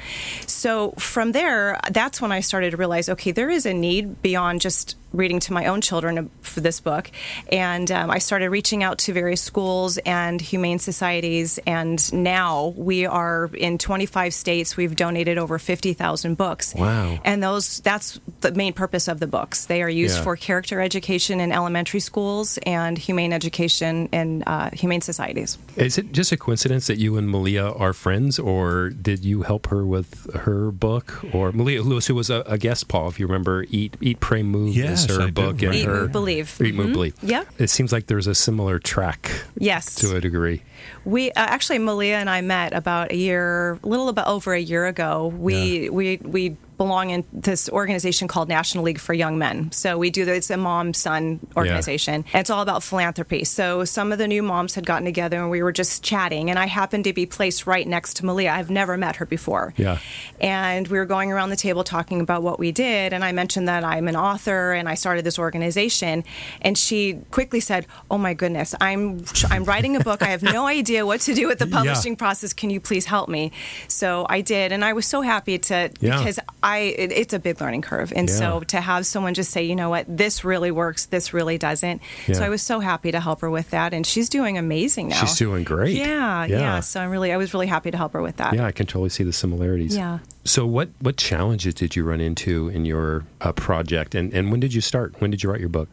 So 0.45 0.91
from 0.97 1.31
there, 1.31 1.79
that's 1.91 2.21
when 2.21 2.31
I 2.31 2.39
started 2.41 2.71
to 2.71 2.77
realize, 2.77 3.09
okay, 3.09 3.31
there 3.31 3.49
is 3.49 3.65
a 3.65 3.73
need 3.73 4.21
beyond 4.21 4.61
just 4.61 4.95
reading 5.13 5.39
to 5.39 5.53
my 5.53 5.65
own 5.65 5.81
children 5.81 6.29
for 6.41 6.59
this 6.59 6.79
book. 6.79 7.09
And 7.51 7.89
um, 7.91 8.11
I 8.11 8.19
started 8.19 8.49
reaching 8.49 8.83
out 8.83 8.96
to 8.97 9.13
various 9.13 9.41
schools 9.41 9.97
and 9.99 10.39
humane 10.41 10.79
societies. 10.79 11.59
And 11.65 11.97
now 12.13 12.73
we 12.75 13.05
are 13.05 13.49
in 13.53 13.77
25 13.77 14.33
states. 14.33 14.75
We've 14.77 14.95
donated 14.95 15.37
over 15.37 15.59
50,000 15.59 16.35
books. 16.35 16.73
Wow. 16.75 17.19
And 17.23 17.41
those 17.43 17.79
that's 17.81 18.19
the 18.41 18.51
main 18.51 18.73
purpose 18.73 19.07
of 19.07 19.19
the 19.19 19.27
books. 19.27 19.65
They 19.65 19.81
are 19.81 19.89
used 19.89 20.17
Yeah. 20.17 20.23
for 20.23 20.35
character 20.35 20.81
education 20.81 21.39
in 21.39 21.51
elementary 21.51 21.99
schools 21.99 22.57
and 22.65 22.97
humane 22.97 23.33
education 23.33 24.09
in 24.11 24.43
uh, 24.43 24.69
humane 24.71 25.01
societies. 25.01 25.57
Is 25.75 25.97
it 25.97 26.11
just 26.11 26.31
a 26.31 26.37
coincidence 26.37 26.87
that 26.87 26.97
you 26.97 27.17
and 27.17 27.29
Malia 27.29 27.71
are 27.71 27.93
friends, 27.93 28.39
or 28.39 28.89
did 28.89 29.23
you 29.25 29.41
help 29.43 29.67
her 29.67 29.85
with 29.85 30.33
her 30.35 30.71
book? 30.71 31.23
Or 31.33 31.51
Malia 31.51 31.81
Lewis, 31.83 32.07
who 32.07 32.15
was 32.15 32.29
a, 32.29 32.43
a 32.45 32.57
guest, 32.57 32.87
Paul, 32.87 33.07
if 33.09 33.19
you 33.19 33.27
remember, 33.27 33.65
Eat, 33.69 33.95
Eat 34.01 34.19
Pray, 34.19 34.43
Move 34.43 34.75
Yes, 34.75 35.09
is 35.09 35.15
her 35.15 35.23
I 35.23 35.25
do 35.27 35.31
book. 35.31 35.61
and. 35.61 35.75
Eat, 35.75 35.85
her, 35.85 36.01
Move, 36.01 36.11
Believe. 36.11 36.61
Eat, 36.63 36.75
Move, 36.75 36.87
Mhm. 36.87 36.93
Believe. 36.93 37.13
Yeah. 37.21 37.43
It 37.57 37.69
seems 37.69 37.91
like 37.91 38.07
there's 38.07 38.27
a 38.27 38.35
similar 38.35 38.79
track 38.87 39.31
Yes. 39.57 39.95
to 39.95 40.15
a 40.15 40.21
degree. 40.21 40.63
We 41.05 41.29
uh, 41.31 41.33
actually 41.35 41.79
Malia 41.79 42.15
and 42.15 42.29
I 42.29 42.41
met 42.41 42.73
about 42.73 43.11
a 43.11 43.15
year, 43.15 43.79
a 43.83 43.87
little 43.87 44.09
about 44.09 44.27
over 44.27 44.53
a 44.53 44.59
year 44.59 44.85
ago. 44.87 45.27
We 45.37 45.89
we 45.89 46.17
we 46.23 46.55
belong 46.77 47.09
in 47.09 47.23
this 47.33 47.69
organization 47.69 48.27
called 48.27 48.47
National 48.49 48.83
League 48.83 48.99
for 48.99 49.13
Young 49.13 49.37
Men. 49.37 49.71
So 49.71 49.97
we 49.97 50.09
do 50.09 50.25
this, 50.25 50.37
it's 50.37 50.49
a 50.51 50.57
mom 50.57 50.93
son 50.93 51.39
organization. 51.55 52.23
And 52.33 52.41
it's 52.41 52.49
all 52.49 52.61
about 52.61 52.83
philanthropy. 52.83 53.43
So 53.45 53.83
some 53.85 54.11
of 54.11 54.17
the 54.19 54.27
new 54.27 54.43
moms 54.43 54.75
had 54.75 54.85
gotten 54.85 55.05
together 55.05 55.37
and 55.41 55.49
we 55.49 55.63
were 55.63 55.71
just 55.71 56.03
chatting 56.03 56.49
and 56.49 56.59
I 56.59 56.67
happened 56.67 57.05
to 57.05 57.13
be 57.13 57.25
placed 57.25 57.65
right 57.65 57.87
next 57.87 58.15
to 58.17 58.25
Malia. 58.25 58.51
I've 58.51 58.69
never 58.69 58.95
met 58.97 59.15
her 59.17 59.25
before. 59.25 59.73
Yeah. 59.77 59.97
And 60.39 60.87
we 60.87 60.97
were 60.97 61.05
going 61.05 61.31
around 61.31 61.49
the 61.49 61.55
table 61.55 61.83
talking 61.83 62.21
about 62.21 62.43
what 62.43 62.59
we 62.59 62.71
did 62.71 63.11
and 63.13 63.23
I 63.25 63.31
mentioned 63.31 63.67
that 63.67 63.83
I'm 63.83 64.07
an 64.07 64.15
author 64.15 64.73
and 64.73 64.87
I 64.87 64.93
started 64.93 65.25
this 65.25 65.39
organization 65.39 66.23
and 66.61 66.77
she 66.77 67.15
quickly 67.31 67.59
said, 67.59 67.87
"Oh 68.11 68.17
my 68.17 68.33
goodness, 68.33 68.75
I'm 68.79 69.23
I'm 69.49 69.63
writing 69.63 69.95
a 69.95 69.99
book. 69.99 70.21
I 70.21 70.27
have 70.27 70.43
no 70.43 70.67
idea 70.79 71.05
what 71.05 71.21
to 71.21 71.33
do 71.33 71.47
with 71.47 71.59
the 71.59 71.67
publishing 71.67 72.15
process. 72.15 72.53
Can 72.53 72.69
you 72.69 72.79
please 72.79 73.05
help 73.05 73.29
me?" 73.29 73.51
So 73.87 74.25
I 74.29 74.41
did 74.41 74.71
and 74.71 74.85
I 74.85 74.93
was 74.93 75.05
so 75.05 75.21
happy 75.21 75.57
to 75.57 75.89
Yeah. 75.99 76.17
because 76.19 76.39
I 76.67 76.77
it, 76.79 77.11
it's 77.11 77.33
a 77.33 77.39
big 77.39 77.61
learning 77.61 77.81
curve. 77.81 78.11
And 78.15 78.29
so 78.29 78.59
to 78.61 78.81
have 78.81 79.05
someone 79.05 79.33
just 79.33 79.51
say, 79.51 79.63
"You 79.63 79.75
know 79.75 79.89
what? 79.89 80.05
This 80.07 80.43
really 80.43 80.71
works. 80.71 81.05
This 81.05 81.33
really 81.33 81.57
doesn't." 81.57 82.01
Yeah. 82.27 82.35
So 82.35 82.43
I 82.43 82.49
was 82.49 82.61
so 82.61 82.79
happy 82.79 83.11
to 83.11 83.19
help 83.19 83.41
her 83.41 83.49
with 83.49 83.69
that 83.71 83.93
and 83.93 84.05
she's 84.05 84.29
doing 84.29 84.57
amazing 84.57 85.07
now. 85.07 85.19
She's 85.21 85.37
doing 85.37 85.63
great. 85.63 85.95
Yeah, 85.95 86.45
Yeah. 86.45 86.59
yeah. 86.59 86.79
So 86.81 86.99
I'm 86.99 87.09
really 87.09 87.31
I 87.31 87.37
was 87.37 87.53
really 87.53 87.67
happy 87.67 87.91
to 87.91 87.97
help 87.97 88.13
her 88.13 88.21
with 88.21 88.37
that. 88.37 88.53
Yeah, 88.53 88.65
I 88.65 88.71
can 88.71 88.85
totally 88.85 89.09
see 89.09 89.23
the 89.23 89.33
similarities. 89.33 89.95
Yeah. 89.95 90.19
So, 90.43 90.65
what 90.65 90.89
what 90.99 91.17
challenges 91.17 91.73
did 91.73 91.95
you 91.95 92.03
run 92.05 92.21
into 92.21 92.69
in 92.69 92.85
your 92.85 93.25
uh, 93.41 93.51
project, 93.51 94.15
and 94.15 94.33
and 94.33 94.51
when 94.51 94.59
did 94.59 94.73
you 94.73 94.81
start? 94.81 95.15
When 95.19 95.31
did 95.31 95.43
you 95.43 95.49
write 95.49 95.59
your 95.59 95.69
book? 95.69 95.89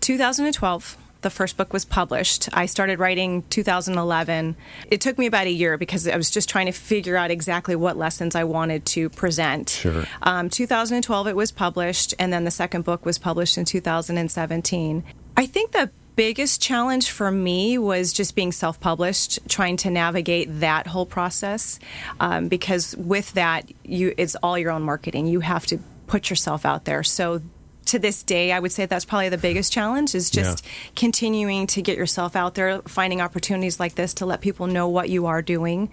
2012 0.00 0.96
the 1.20 1.30
first 1.30 1.56
book 1.56 1.72
was 1.72 1.84
published. 1.84 2.48
I 2.52 2.66
started 2.66 2.98
writing 2.98 3.42
2011 3.50 4.56
it 4.90 5.00
took 5.00 5.18
me 5.18 5.26
about 5.26 5.46
a 5.46 5.50
year 5.50 5.76
because 5.76 6.06
i 6.06 6.16
was 6.16 6.30
just 6.30 6.48
trying 6.48 6.66
to 6.66 6.72
figure 6.72 7.16
out 7.16 7.30
exactly 7.30 7.74
what 7.74 7.96
lessons 7.96 8.34
i 8.34 8.44
wanted 8.44 8.84
to 8.86 9.08
present. 9.10 9.70
Sure. 9.70 10.04
um, 10.22 10.48
2012 10.48 11.26
it 11.26 11.36
was 11.36 11.52
published 11.52 12.14
and 12.18 12.32
then 12.32 12.44
the 12.44 12.50
second 12.50 12.84
book 12.84 13.04
was 13.04 13.18
published 13.18 13.58
in 13.58 13.64
2017 13.64 15.04
i 15.36 15.46
think 15.46 15.72
the 15.72 15.90
biggest 16.18 16.60
challenge 16.60 17.12
for 17.12 17.30
me 17.30 17.78
was 17.78 18.12
just 18.12 18.34
being 18.34 18.50
self-published 18.50 19.38
trying 19.48 19.76
to 19.76 19.88
navigate 19.88 20.48
that 20.58 20.88
whole 20.88 21.06
process. 21.06 21.78
Um, 22.18 22.48
because 22.48 22.96
with 22.96 23.34
that 23.34 23.70
you 23.84 24.14
it's 24.16 24.34
all 24.42 24.58
your 24.58 24.72
own 24.72 24.82
marketing. 24.82 25.28
You 25.28 25.38
have 25.38 25.64
to 25.66 25.78
put 26.08 26.28
yourself 26.28 26.66
out 26.66 26.86
there. 26.86 27.04
So 27.04 27.40
to 27.88 27.98
this 27.98 28.22
day, 28.22 28.52
I 28.52 28.60
would 28.60 28.72
say 28.72 28.86
that's 28.86 29.04
probably 29.04 29.28
the 29.28 29.38
biggest 29.38 29.72
challenge 29.72 30.14
is 30.14 30.30
just 30.30 30.64
Yeah. 30.64 30.70
continuing 30.96 31.66
to 31.68 31.82
get 31.82 31.96
yourself 31.98 32.36
out 32.36 32.54
there, 32.54 32.80
finding 32.82 33.20
opportunities 33.20 33.78
like 33.80 33.94
this 33.96 34.14
to 34.14 34.26
let 34.26 34.40
people 34.40 34.66
know 34.66 34.88
what 34.88 35.08
you 35.10 35.26
are 35.26 35.42
doing. 35.42 35.90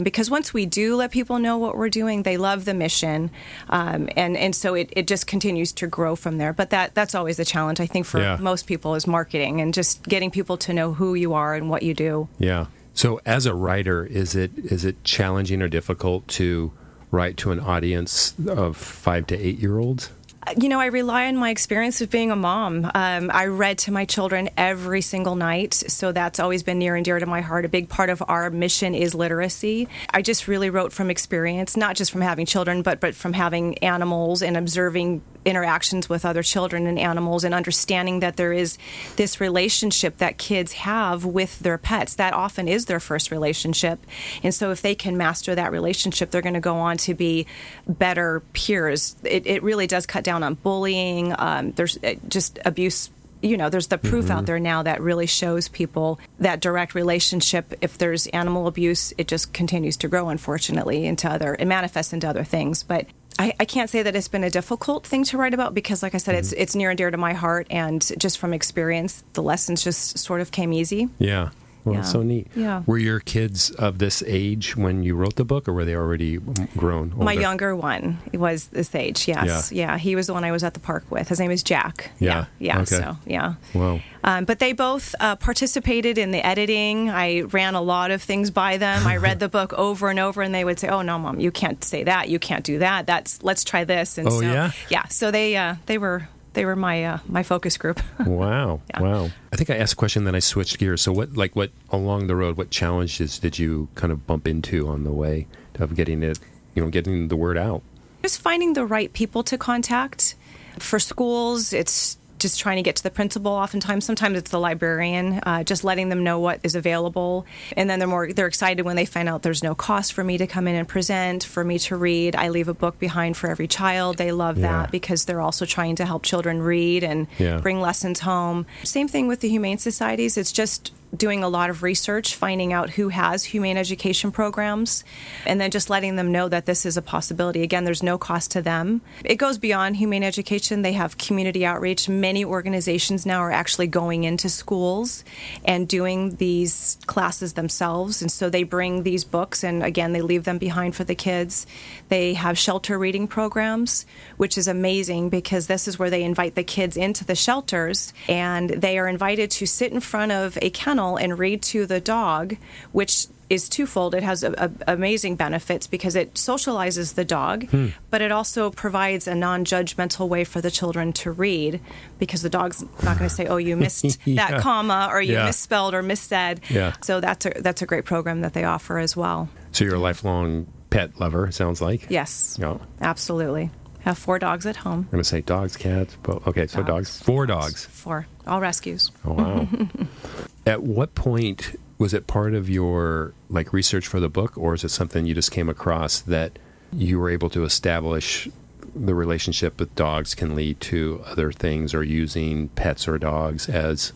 Because 0.00 0.30
once 0.30 0.54
we 0.54 0.66
do 0.66 0.94
let 0.94 1.10
people 1.10 1.40
know 1.40 1.58
what 1.58 1.76
we're 1.76 1.88
doing, 1.88 2.22
they 2.22 2.36
love 2.36 2.64
the 2.64 2.72
mission, 2.74 3.30
um, 3.68 4.08
and 4.16 4.36
and 4.36 4.54
so 4.54 4.74
it, 4.74 4.88
it 4.92 5.08
just 5.08 5.26
continues 5.26 5.72
to 5.72 5.88
grow 5.88 6.14
from 6.14 6.38
there. 6.38 6.52
But 6.52 6.70
that 6.70 6.94
that's 6.94 7.14
always 7.14 7.36
the 7.36 7.44
challenge, 7.44 7.80
I 7.80 7.86
think, 7.86 8.06
for 8.06 8.20
Yeah. 8.20 8.36
most 8.40 8.66
people 8.68 8.94
is 8.94 9.08
marketing 9.08 9.60
and 9.60 9.74
just 9.74 10.04
getting 10.04 10.30
people 10.30 10.56
to 10.58 10.72
know 10.72 10.92
who 10.94 11.14
you 11.14 11.34
are 11.34 11.56
and 11.56 11.68
what 11.68 11.82
you 11.82 11.92
do. 11.92 12.28
Yeah. 12.38 12.66
So, 12.94 13.20
as 13.26 13.46
a 13.46 13.54
writer, 13.54 14.06
is 14.06 14.36
it 14.36 14.52
is 14.56 14.84
it 14.84 15.02
challenging 15.02 15.60
or 15.60 15.68
difficult 15.68 16.28
to 16.38 16.70
write 17.10 17.36
to 17.38 17.50
an 17.50 17.58
audience 17.58 18.32
of 18.46 18.76
five 18.76 19.26
to 19.26 19.36
eight 19.36 19.58
year 19.58 19.78
olds? 19.80 20.10
You 20.56 20.70
know, 20.70 20.80
I 20.80 20.86
rely 20.86 21.26
on 21.26 21.36
my 21.36 21.50
experience 21.50 22.00
of 22.00 22.08
being 22.08 22.30
a 22.30 22.36
mom. 22.36 22.90
Um, 22.94 23.30
I 23.32 23.46
read 23.46 23.76
to 23.80 23.92
my 23.92 24.06
children 24.06 24.48
every 24.56 25.02
single 25.02 25.36
night, 25.36 25.74
so 25.74 26.12
that's 26.12 26.40
always 26.40 26.62
been 26.62 26.78
near 26.78 26.96
and 26.96 27.04
dear 27.04 27.18
to 27.18 27.26
my 27.26 27.42
heart. 27.42 27.66
A 27.66 27.68
big 27.68 27.90
part 27.90 28.08
of 28.08 28.22
our 28.26 28.48
mission 28.48 28.94
is 28.94 29.14
literacy. 29.14 29.86
I 30.08 30.22
just 30.22 30.48
really 30.48 30.70
wrote 30.70 30.92
from 30.94 31.10
experience, 31.10 31.76
not 31.76 31.94
just 31.94 32.10
from 32.10 32.22
having 32.22 32.46
children, 32.46 32.80
but 32.80 33.00
but 33.00 33.14
from 33.14 33.34
having 33.34 33.76
animals 33.78 34.40
and 34.40 34.56
observing 34.56 35.20
interactions 35.44 36.08
with 36.08 36.24
other 36.24 36.42
children 36.42 36.86
and 36.86 36.98
animals 36.98 37.44
and 37.44 37.54
understanding 37.54 38.20
that 38.20 38.36
there 38.36 38.52
is 38.52 38.78
this 39.16 39.40
relationship 39.40 40.18
that 40.18 40.38
kids 40.38 40.72
have 40.72 41.24
with 41.24 41.60
their 41.60 41.78
pets. 41.78 42.14
That 42.14 42.34
often 42.34 42.68
is 42.68 42.86
their 42.86 43.00
first 43.00 43.30
relationship. 43.30 43.98
And 44.42 44.54
so 44.54 44.70
if 44.70 44.82
they 44.82 44.94
can 44.94 45.16
master 45.16 45.54
that 45.54 45.72
relationship 45.72 46.30
they're 46.30 46.42
going 46.42 46.54
to 46.54 46.60
go 46.60 46.76
on 46.76 46.96
to 46.98 47.14
be 47.14 47.46
better 47.86 48.40
peers. 48.52 49.16
It, 49.24 49.46
it 49.46 49.62
really 49.62 49.86
does 49.86 50.06
cut 50.06 50.24
down 50.24 50.42
on 50.42 50.54
bullying. 50.54 51.34
Um, 51.38 51.72
there's 51.72 51.96
uh, 52.02 52.14
just 52.28 52.58
abuse 52.64 53.10
you 53.42 53.56
know 53.56 53.70
there's 53.70 53.86
the 53.86 53.96
proof 53.96 54.30
out 54.30 54.44
there 54.44 54.58
now 54.58 54.82
that 54.82 55.00
really 55.00 55.26
shows 55.26 55.66
people 55.66 56.20
that 56.38 56.60
direct 56.60 56.94
relationship 56.94 57.72
if 57.80 57.96
there's 57.96 58.26
animal 58.28 58.66
abuse 58.66 59.14
it 59.16 59.26
just 59.26 59.54
continues 59.54 59.96
to 59.96 60.08
grow 60.08 60.28
unfortunately 60.28 61.06
into 61.06 61.26
other 61.26 61.56
it 61.58 61.64
manifests 61.64 62.12
into 62.12 62.28
other 62.28 62.44
things. 62.44 62.82
But 62.82 63.06
I, 63.40 63.54
I 63.58 63.64
can't 63.64 63.88
say 63.88 64.02
that 64.02 64.14
it's 64.14 64.28
been 64.28 64.44
a 64.44 64.50
difficult 64.50 65.06
thing 65.06 65.24
to 65.24 65.38
write 65.38 65.54
about 65.54 65.72
because 65.72 66.02
like 66.02 66.14
i 66.14 66.18
said 66.18 66.34
it's 66.34 66.50
mm-hmm. 66.50 66.60
it's 66.60 66.76
near 66.76 66.90
and 66.90 66.98
dear 66.98 67.10
to 67.10 67.16
my 67.16 67.32
heart. 67.32 67.66
And 67.70 68.06
just 68.18 68.38
from 68.38 68.52
experience 68.52 69.24
the 69.32 69.42
lessons 69.42 69.82
just 69.82 70.18
sort 70.18 70.42
of 70.42 70.50
came 70.50 70.74
easy. 70.74 71.08
Yeah. 71.18 71.50
Well, 71.84 71.96
Yeah. 71.96 72.02
so 72.02 72.22
neat. 72.22 72.48
Yeah. 72.54 72.82
Were 72.86 72.98
your 72.98 73.20
kids 73.20 73.70
of 73.70 73.98
this 73.98 74.22
age 74.26 74.76
when 74.76 75.02
you 75.02 75.14
wrote 75.14 75.36
the 75.36 75.44
book, 75.44 75.66
or 75.68 75.72
were 75.72 75.84
they 75.84 75.94
already 75.94 76.38
grown? 76.76 77.12
my 77.16 77.32
younger 77.32 77.74
one 77.76 78.18
was 78.34 78.66
this 78.68 78.94
age 78.94 79.26
yes 79.28 79.70
yeah. 79.72 79.96
he 79.98 80.14
was 80.16 80.26
the 80.26 80.32
one 80.32 80.44
i 80.44 80.50
was 80.52 80.62
at 80.64 80.74
the 80.74 80.80
park 80.80 81.04
with 81.10 81.28
his 81.28 81.38
name 81.40 81.50
is 81.50 81.62
jack 81.62 82.10
Yeah. 82.18 82.46
yeah, 82.58 82.74
yeah 82.76 82.80
Okay. 82.82 82.96
so 82.96 83.16
yeah 83.26 83.54
Wow. 83.74 84.00
Um, 84.22 84.44
but 84.44 84.58
they 84.58 84.72
both 84.74 85.14
uh, 85.18 85.36
participated 85.36 86.18
in 86.18 86.30
the 86.30 86.44
editing. 86.46 87.08
I 87.08 87.40
ran 87.40 87.74
a 87.74 87.80
lot 87.80 88.10
of 88.10 88.22
things 88.22 88.50
by 88.50 88.76
them. 88.76 89.06
I 89.06 89.16
read 89.16 89.38
the 89.44 89.48
book 89.48 89.72
over 89.72 90.10
and 90.10 90.18
over, 90.18 90.42
and 90.42 90.54
they 90.54 90.62
would 90.62 90.78
say, 90.78 90.88
"Oh 90.88 91.00
no, 91.00 91.18
mom, 91.18 91.40
you 91.40 91.50
can't 91.50 91.82
say 91.82 92.04
that. 92.04 92.28
You 92.28 92.38
can't 92.38 92.62
do 92.62 92.80
that. 92.80 93.06
That's 93.06 93.42
let's 93.42 93.64
try 93.64 93.84
this." 93.84 94.18
And 94.18 94.28
Oh, 94.28 94.32
so, 94.40 94.40
yeah? 94.42 94.72
yeah. 94.90 95.06
So 95.08 95.30
they 95.30 95.56
uh, 95.56 95.76
they 95.86 95.96
were 95.96 96.28
they 96.52 96.64
were 96.64 96.76
my 96.76 97.04
uh, 97.04 97.18
my 97.26 97.42
focus 97.42 97.76
group. 97.76 98.00
Wow. 98.26 98.80
Yeah. 98.90 99.02
Wow. 99.02 99.30
I 99.52 99.56
think 99.56 99.70
I 99.70 99.76
asked 99.76 99.94
a 99.94 99.96
question, 99.96 100.24
then 100.24 100.34
I 100.34 100.40
switched 100.40 100.78
gears. 100.78 101.02
So, 101.02 101.12
what, 101.12 101.34
like, 101.34 101.56
what 101.56 101.70
along 101.90 102.26
the 102.26 102.36
road, 102.36 102.56
what 102.56 102.70
challenges 102.70 103.38
did 103.38 103.58
you 103.58 103.88
kind 103.94 104.12
of 104.12 104.26
bump 104.26 104.46
into 104.46 104.88
on 104.88 105.04
the 105.04 105.10
way 105.10 105.46
of 105.78 105.94
getting 105.94 106.22
it 106.22 106.38
you 106.74 106.82
know, 106.82 106.90
getting 106.90 107.28
the 107.28 107.36
word 107.36 107.58
out? 107.58 107.82
Just 108.22 108.40
finding 108.40 108.74
the 108.74 108.84
right 108.84 109.12
people 109.12 109.42
to 109.44 109.56
contact. 109.58 110.34
For 110.78 110.98
schools, 110.98 111.72
it's 111.72 112.16
just 112.40 112.58
trying 112.58 112.76
to 112.76 112.82
get 112.82 112.96
to 112.96 113.02
the 113.02 113.10
principal 113.10 113.52
oftentimes. 113.52 114.04
Sometimes 114.04 114.36
it's 114.36 114.50
the 114.50 114.58
librarian 114.58 115.40
uh, 115.44 115.62
just 115.62 115.84
letting 115.84 116.08
them 116.08 116.24
know 116.24 116.38
what 116.40 116.58
is 116.62 116.74
available. 116.74 117.46
And 117.76 117.88
then 117.88 117.98
they're 117.98 118.08
more 118.08 118.32
they're 118.32 118.46
excited 118.46 118.82
when 118.84 118.96
they 118.96 119.04
find 119.04 119.28
out 119.28 119.42
there's 119.42 119.62
no 119.62 119.74
cost 119.74 120.12
for 120.12 120.24
me 120.24 120.38
to 120.38 120.46
come 120.46 120.66
in 120.66 120.74
and 120.74 120.88
present 120.88 121.44
for 121.44 121.62
me 121.62 121.78
to 121.80 121.96
read. 121.96 122.34
I 122.34 122.48
leave 122.48 122.68
a 122.68 122.74
book 122.74 122.98
behind 122.98 123.36
for 123.36 123.48
every 123.50 123.68
child. 123.68 124.16
They 124.16 124.32
love 124.32 124.58
Yeah. 124.58 124.82
that 124.82 124.90
because 124.90 125.26
they're 125.26 125.40
also 125.40 125.64
trying 125.66 125.96
to 125.96 126.06
help 126.06 126.22
children 126.24 126.60
read 126.62 127.04
and 127.04 127.26
Yeah. 127.38 127.58
bring 127.58 127.80
lessons 127.80 128.20
home. 128.20 128.66
Same 128.82 129.06
thing 129.08 129.28
with 129.28 129.40
the 129.40 129.48
humane 129.48 129.78
societies. 129.78 130.36
It's 130.36 130.52
just 130.52 130.92
doing 131.16 131.42
a 131.42 131.48
lot 131.48 131.70
of 131.70 131.82
research 131.82 132.36
finding 132.36 132.72
out 132.72 132.90
who 132.90 133.08
has 133.08 133.44
humane 133.44 133.76
education 133.76 134.30
programs 134.30 135.04
and 135.44 135.60
then 135.60 135.70
just 135.70 135.90
letting 135.90 136.16
them 136.16 136.30
know 136.30 136.48
that 136.48 136.66
this 136.66 136.86
is 136.86 136.96
a 136.96 137.02
possibility. 137.02 137.62
Again 137.62 137.84
there's 137.84 138.02
no 138.02 138.16
cost 138.16 138.52
to 138.52 138.62
them. 138.62 139.00
It 139.24 139.36
goes 139.36 139.58
beyond 139.58 139.96
humane 139.96 140.22
education. 140.22 140.82
They 140.82 140.92
have 140.92 141.18
community 141.18 141.66
outreach. 141.66 142.08
Many 142.08 142.44
organizations 142.44 143.26
now 143.26 143.40
are 143.40 143.50
actually 143.50 143.88
going 143.88 144.24
into 144.24 144.48
schools 144.48 145.24
and 145.64 145.88
doing 145.88 146.36
these 146.36 146.96
classes 147.06 147.54
themselves. 147.54 148.22
And 148.22 148.30
so 148.30 148.48
they 148.48 148.62
bring 148.62 149.02
these 149.02 149.24
books 149.24 149.64
and 149.64 149.82
again 149.82 150.12
they 150.12 150.22
leave 150.22 150.44
them 150.44 150.58
behind 150.58 150.94
for 150.94 151.04
the 151.04 151.14
kids. 151.16 151.66
They 152.08 152.34
have 152.34 152.56
shelter 152.56 152.98
reading 152.98 153.26
programs 153.26 154.06
which 154.36 154.56
is 154.56 154.68
amazing 154.68 155.28
because 155.28 155.66
this 155.66 155.88
is 155.88 155.98
where 155.98 156.10
they 156.10 156.22
invite 156.22 156.54
the 156.54 156.62
kids 156.62 156.96
into 156.96 157.24
the 157.24 157.34
shelters 157.34 158.12
and 158.28 158.70
they 158.70 158.98
are 158.98 159.08
invited 159.08 159.50
to 159.50 159.66
sit 159.66 159.92
in 159.92 160.00
front 160.00 160.30
of 160.30 160.56
a 160.62 160.70
kennel 160.70 160.99
and 161.16 161.38
read 161.38 161.62
to 161.62 161.86
the 161.86 162.00
dog 162.00 162.56
which 162.92 163.26
is 163.48 163.68
twofold. 163.68 164.14
It 164.14 164.22
has 164.22 164.44
a, 164.44 164.52
a, 164.86 164.92
amazing 164.92 165.34
benefits 165.34 165.88
because 165.88 166.14
it 166.14 166.34
socializes 166.34 167.14
the 167.14 167.24
dog, 167.24 167.68
hmm. 167.68 167.88
but 168.08 168.22
it 168.22 168.30
also 168.30 168.70
provides 168.70 169.26
a 169.26 169.34
non-judgmental 169.34 170.28
way 170.28 170.44
for 170.44 170.60
the 170.60 170.70
children 170.70 171.12
to 171.14 171.32
read 171.32 171.80
because 172.20 172.42
the 172.42 172.48
dog's 172.48 172.82
not 173.02 173.18
going 173.18 173.28
to 173.28 173.34
say, 173.34 173.46
"Oh, 173.46 173.56
you 173.56 173.76
missed 173.84 174.18
Yeah. 174.24 174.50
that 174.50 174.60
comma," 174.60 175.08
or 175.10 175.20
"You 175.20 175.34
Yeah. 175.34 175.46
misspelled 175.46 175.94
or 175.94 176.02
missaid." 176.02 176.70
Yeah. 176.70 176.92
So 177.02 177.20
that's 177.20 177.44
a 177.46 177.50
that's 177.60 177.82
a 177.82 177.86
great 177.86 178.04
program 178.04 178.42
that 178.42 178.52
they 178.52 178.62
offer 178.62 178.98
as 178.98 179.16
well. 179.16 179.48
So 179.72 179.84
you're 179.84 179.96
a 179.96 179.98
lifelong 179.98 180.66
pet 180.90 181.18
lover, 181.20 181.50
sounds 181.50 181.80
like. 181.80 182.06
Yes, 182.08 182.56
Yeah. 182.60 182.78
absolutely. 183.00 183.70
Have 184.04 184.16
four 184.16 184.38
dogs 184.38 184.64
at 184.64 184.76
home. 184.76 185.00
I'm 185.00 185.10
going 185.10 185.22
to 185.22 185.28
say 185.28 185.40
dogs, 185.40 185.76
cats, 185.76 186.16
but 186.22 186.46
okay, 186.46 186.66
so 186.68 186.82
dogs. 186.82 186.88
Dogs. 187.18 187.22
Four 187.22 187.46
dogs. 187.46 187.84
Four, 187.84 188.26
all 188.50 188.60
rescues. 188.60 189.10
Oh 189.24 189.32
wow. 189.32 189.68
At 190.66 190.82
what 190.82 191.14
point 191.14 191.78
was 191.98 192.12
it 192.12 192.26
part 192.26 192.54
of 192.54 192.68
your 192.68 193.32
like 193.48 193.72
research 193.72 194.06
for 194.06 194.20
the 194.20 194.28
book 194.28 194.58
or 194.58 194.74
is 194.74 194.84
it 194.84 194.90
something 194.90 195.26
you 195.26 195.34
just 195.34 195.50
came 195.50 195.68
across 195.68 196.20
that 196.20 196.58
you 196.92 197.18
were 197.18 197.30
able 197.30 197.48
to 197.50 197.64
establish 197.64 198.48
the 198.94 199.14
relationship 199.14 199.78
with 199.78 199.94
dogs 199.94 200.34
can 200.34 200.56
lead 200.56 200.80
to 200.80 201.22
other 201.26 201.52
things 201.52 201.94
or 201.94 202.02
using 202.02 202.68
pets 202.70 203.06
or 203.06 203.18
dogs 203.18 203.68
as 203.68 204.12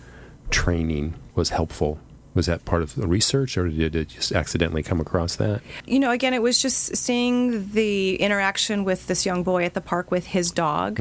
training 0.50 1.14
was 1.34 1.50
helpful? 1.50 1.98
Was 2.34 2.46
that 2.46 2.64
part 2.64 2.82
of 2.82 2.94
the 2.96 3.06
research 3.06 3.56
or 3.56 3.68
did 3.68 3.94
it 3.94 4.08
just 4.08 4.32
accidentally 4.32 4.82
come 4.82 5.00
across 5.00 5.36
that? 5.36 5.62
You 5.86 6.00
know, 6.00 6.10
again, 6.10 6.34
it 6.34 6.42
was 6.42 6.60
just 6.60 6.96
seeing 6.96 7.70
the 7.70 8.16
interaction 8.16 8.82
with 8.84 9.06
this 9.06 9.24
young 9.24 9.44
boy 9.44 9.64
at 9.64 9.74
the 9.74 9.80
park 9.80 10.10
with 10.10 10.26
his 10.26 10.50
dog, 10.50 10.98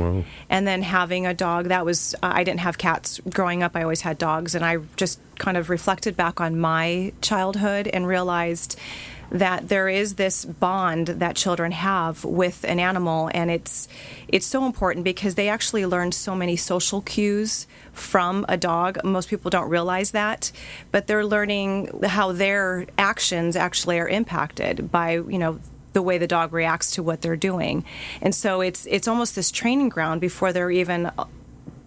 and 0.50 0.68
then 0.68 0.84
having 0.84 1.26
a 1.26 1.34
dog. 1.34 1.66
That 1.66 1.86
was, 1.86 2.14
uh, 2.22 2.32
I 2.34 2.44
didn't 2.44 2.60
have 2.60 2.78
cats 2.78 3.20
growing 3.30 3.64
up, 3.64 3.76
I 3.76 3.82
always 3.82 4.02
had 4.02 4.18
dogs, 4.18 4.54
and 4.54 4.64
I 4.64 4.78
just 4.96 5.20
kind 5.40 5.58
of 5.58 5.70
reflected 5.70 6.16
back 6.16 6.40
on 6.40 6.60
my 6.60 7.14
childhood 7.22 7.88
and 7.88 8.06
realized 8.08 8.80
that 9.34 9.68
there 9.68 9.90
is 9.90 10.16
this 10.16 10.46
bond 10.46 11.08
that 11.08 11.36
children 11.36 11.72
have 11.72 12.24
with 12.24 12.64
an 12.64 12.80
animal 12.80 13.30
and 13.34 13.50
it's 13.50 13.88
it's 14.28 14.46
so 14.46 14.66
important 14.66 15.04
because 15.04 15.36
they 15.36 15.50
actually 15.50 15.86
learn 15.86 16.12
so 16.12 16.36
many 16.36 16.56
social 16.56 17.02
cues 17.02 17.68
from 17.92 18.46
a 18.48 18.56
dog. 18.56 19.04
Most 19.04 19.30
people 19.30 19.50
don't 19.50 19.70
realize 19.70 20.12
that 20.12 20.52
but 20.92 21.08
they're 21.08 21.26
learning 21.26 21.90
how 22.04 22.32
their 22.32 22.86
actions 22.98 23.56
actually 23.56 24.00
are 24.00 24.08
impacted 24.08 24.92
by 24.92 25.14
you 25.14 25.40
know 25.40 25.60
the 25.94 26.02
way 26.02 26.18
the 26.18 26.28
dog 26.28 26.54
reacts 26.54 26.92
to 26.92 27.04
what 27.04 27.22
they're 27.22 27.36
doing. 27.36 27.84
And 28.22 28.36
so 28.36 28.62
it's 28.62 28.86
it's 28.86 29.08
almost 29.08 29.36
this 29.36 29.52
training 29.52 29.90
ground 29.90 30.22
before 30.22 30.54
they're 30.54 30.72
even 30.72 31.12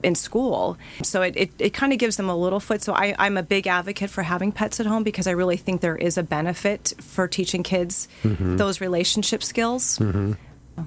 in 0.03 0.15
school. 0.15 0.76
So 1.03 1.23
it, 1.23 1.35
it, 1.37 1.50
it 1.59 1.71
kind 1.71 1.93
of 1.93 1.99
gives 1.99 2.17
them 2.17 2.29
a 2.29 2.37
little 2.37 2.61
foot. 2.61 2.83
So 2.83 2.93
I, 2.93 3.15
I'm 3.19 3.37
a 3.37 3.43
big 3.43 3.67
advocate 3.67 4.11
for 4.11 4.23
having 4.23 4.53
pets 4.53 4.81
at 4.81 4.87
home 4.87 5.03
because 5.03 5.26
I 5.26 5.33
really 5.33 5.57
think 5.57 5.81
there 5.81 5.97
is 5.97 6.19
a 6.19 6.23
benefit 6.23 6.93
for 7.00 7.26
teaching 7.29 7.62
kids 7.62 8.09
those 8.57 8.81
relationship 8.81 9.43
skills. 9.43 9.99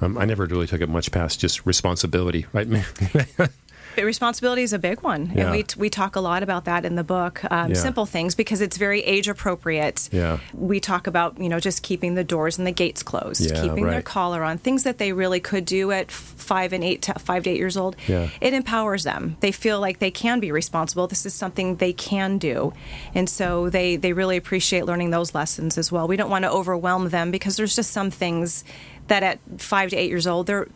Um, 0.01 0.17
I 0.17 0.25
never 0.25 0.45
really 0.45 0.67
took 0.67 0.81
it 0.81 0.89
much 0.89 1.11
past 1.11 1.39
just 1.39 1.65
responsibility, 1.65 2.45
right? 2.53 2.67
Responsibility 4.05 4.63
is 4.63 4.73
a 4.73 4.79
big 4.79 5.01
one. 5.01 5.31
Yeah. 5.33 5.43
And 5.43 5.51
we, 5.51 5.65
we 5.77 5.89
talk 5.89 6.15
a 6.15 6.19
lot 6.19 6.43
about 6.43 6.65
that 6.65 6.85
in 6.85 6.95
the 6.95 7.03
book. 7.03 7.43
Um, 7.51 7.69
Yeah. 7.69 7.75
Simple 7.75 8.05
things 8.05 8.35
because 8.35 8.61
it's 8.61 8.77
very 8.77 9.01
age 9.03 9.27
appropriate. 9.27 10.09
Yeah. 10.11 10.39
We 10.53 10.79
talk 10.79 11.07
about, 11.07 11.39
you 11.39 11.49
know, 11.49 11.59
just 11.59 11.83
keeping 11.83 12.15
the 12.15 12.23
doors 12.23 12.57
and 12.57 12.65
the 12.65 12.71
gates 12.71 13.03
closed, 13.03 13.49
Yeah, 13.49 13.61
keeping 13.61 13.85
their 13.85 14.01
collar 14.01 14.43
on, 14.43 14.57
things 14.57 14.83
that 14.83 14.97
they 14.97 15.13
really 15.13 15.39
could 15.39 15.65
do 15.65 15.91
at 15.91 16.11
five 16.11 16.73
and 16.73 16.83
eight, 16.83 17.01
to, 17.03 17.13
five 17.19 17.43
to 17.43 17.49
eight 17.49 17.57
years 17.57 17.77
old. 17.77 17.95
Yeah. 18.07 18.29
It 18.41 18.53
empowers 18.53 19.03
them. 19.03 19.37
They 19.39 19.51
feel 19.51 19.79
like 19.79 19.99
they 19.99 20.11
can 20.11 20.39
be 20.39 20.51
responsible. 20.51 21.07
This 21.07 21.25
is 21.25 21.33
something 21.33 21.75
they 21.77 21.93
can 21.93 22.37
do. 22.37 22.73
And 23.13 23.29
so 23.29 23.69
they, 23.69 23.95
they 23.95 24.13
really 24.13 24.37
appreciate 24.37 24.85
learning 24.85 25.11
those 25.11 25.35
lessons 25.35 25.77
as 25.77 25.91
well. 25.91 26.07
We 26.07 26.17
don't 26.17 26.29
want 26.29 26.43
to 26.43 26.51
overwhelm 26.51 27.09
them 27.09 27.31
because 27.31 27.57
there's 27.57 27.75
just 27.75 27.91
some 27.91 28.11
things 28.11 28.63
that 29.07 29.23
at 29.23 29.39
five 29.57 29.89
to 29.89 29.95
eight 29.95 30.09
years 30.09 30.27
old, 30.27 30.47
they're 30.47 30.67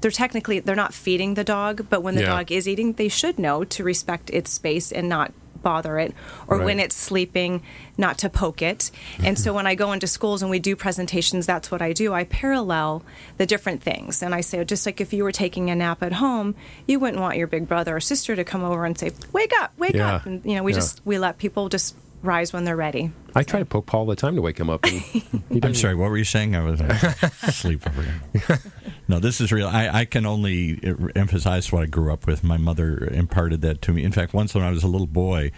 they're 0.00 0.10
technically 0.10 0.60
they're 0.60 0.76
not 0.76 0.94
feeding 0.94 1.34
the 1.34 1.44
dog, 1.44 1.86
but 1.90 2.02
when 2.02 2.14
the 2.14 2.22
Yeah. 2.22 2.28
dog 2.36 2.52
is 2.52 2.68
eating, 2.68 2.92
they 2.94 3.08
should 3.08 3.38
know 3.38 3.64
to 3.64 3.84
respect 3.84 4.30
its 4.30 4.50
space 4.52 4.92
and 4.92 5.08
not 5.08 5.32
bother 5.60 5.98
it, 5.98 6.14
or 6.46 6.58
when 6.62 6.78
it's 6.78 6.94
sleeping, 6.94 7.60
not 7.98 8.16
to 8.16 8.28
poke 8.30 8.62
it. 8.62 8.92
And 9.24 9.36
so 9.36 9.52
when 9.52 9.66
I 9.66 9.74
go 9.74 9.90
into 9.90 10.06
schools 10.06 10.40
and 10.40 10.50
we 10.52 10.60
do 10.60 10.76
presentations, 10.76 11.46
that's 11.46 11.68
what 11.72 11.82
I 11.82 11.92
do. 11.92 12.14
I 12.14 12.22
parallel 12.22 13.02
the 13.38 13.44
different 13.46 13.82
things, 13.82 14.22
and 14.22 14.36
I 14.36 14.40
say 14.40 14.62
just 14.64 14.86
like 14.86 15.00
if 15.00 15.12
you 15.12 15.24
were 15.24 15.32
taking 15.32 15.68
a 15.68 15.74
nap 15.74 16.00
at 16.02 16.12
home, 16.14 16.54
you 16.86 17.00
wouldn't 17.00 17.20
want 17.20 17.36
your 17.38 17.48
big 17.48 17.66
brother 17.66 17.96
or 17.96 18.00
sister 18.00 18.36
to 18.36 18.44
come 18.44 18.62
over 18.62 18.84
and 18.84 18.96
say, 18.96 19.10
"Wake 19.32 19.52
up, 19.60 19.72
wake 19.76 19.96
Yeah. 19.96 20.14
up!" 20.14 20.26
And 20.26 20.44
you 20.44 20.54
know, 20.54 20.62
we 20.62 20.70
Yeah. 20.72 20.78
just 20.78 21.00
we 21.04 21.18
let 21.18 21.38
people 21.38 21.68
just 21.68 21.96
rise 22.22 22.52
when 22.52 22.64
they're 22.64 22.76
ready. 22.76 23.12
I 23.34 23.42
try 23.42 23.60
to 23.60 23.64
poke 23.64 23.86
Paul 23.86 24.00
all 24.00 24.06
the 24.06 24.16
time 24.16 24.36
to 24.36 24.42
wake 24.42 24.58
him 24.58 24.70
up. 24.70 24.84
And 24.84 25.64
I'm 25.64 25.74
sorry, 25.74 25.94
what 25.94 26.10
were 26.10 26.16
you 26.16 26.24
saying? 26.24 26.56
I 26.56 26.62
was 26.62 26.80
asleep 27.42 27.86
over 27.86 28.02
here. 28.02 28.58
No, 29.06 29.18
this 29.20 29.40
is 29.40 29.52
real. 29.52 29.68
I, 29.68 29.88
I 29.88 30.04
can 30.04 30.26
only 30.26 30.80
emphasize 31.14 31.70
what 31.72 31.82
I 31.82 31.86
grew 31.86 32.12
up 32.12 32.26
with. 32.26 32.42
My 32.44 32.56
mother 32.56 33.08
imparted 33.12 33.60
that 33.62 33.80
to 33.82 33.92
me. 33.92 34.04
In 34.04 34.12
fact, 34.12 34.34
once 34.34 34.54
when 34.54 34.64
I 34.64 34.70
was 34.70 34.82
a 34.82 34.88
little 34.88 35.06
boy, 35.06 35.52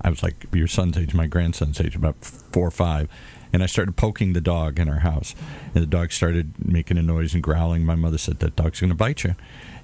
I 0.00 0.10
was 0.10 0.22
like 0.22 0.46
your 0.52 0.68
son's 0.68 0.96
age, 0.98 1.14
my 1.14 1.26
grandson's 1.26 1.80
age, 1.80 1.96
about 1.96 2.16
four 2.22 2.66
or 2.66 2.70
five, 2.70 3.08
and 3.52 3.62
I 3.62 3.66
started 3.66 3.96
poking 3.96 4.32
the 4.32 4.40
dog 4.40 4.78
in 4.78 4.88
our 4.88 5.00
house. 5.00 5.34
And 5.74 5.82
the 5.82 5.86
dog 5.86 6.12
started 6.12 6.54
making 6.64 6.98
a 6.98 7.02
noise 7.02 7.34
and 7.34 7.42
growling. 7.42 7.84
My 7.84 7.94
mother 7.94 8.18
said, 8.18 8.40
That 8.40 8.56
dog's 8.56 8.80
going 8.80 8.90
to 8.90 8.96
bite 8.96 9.24
you. 9.24 9.34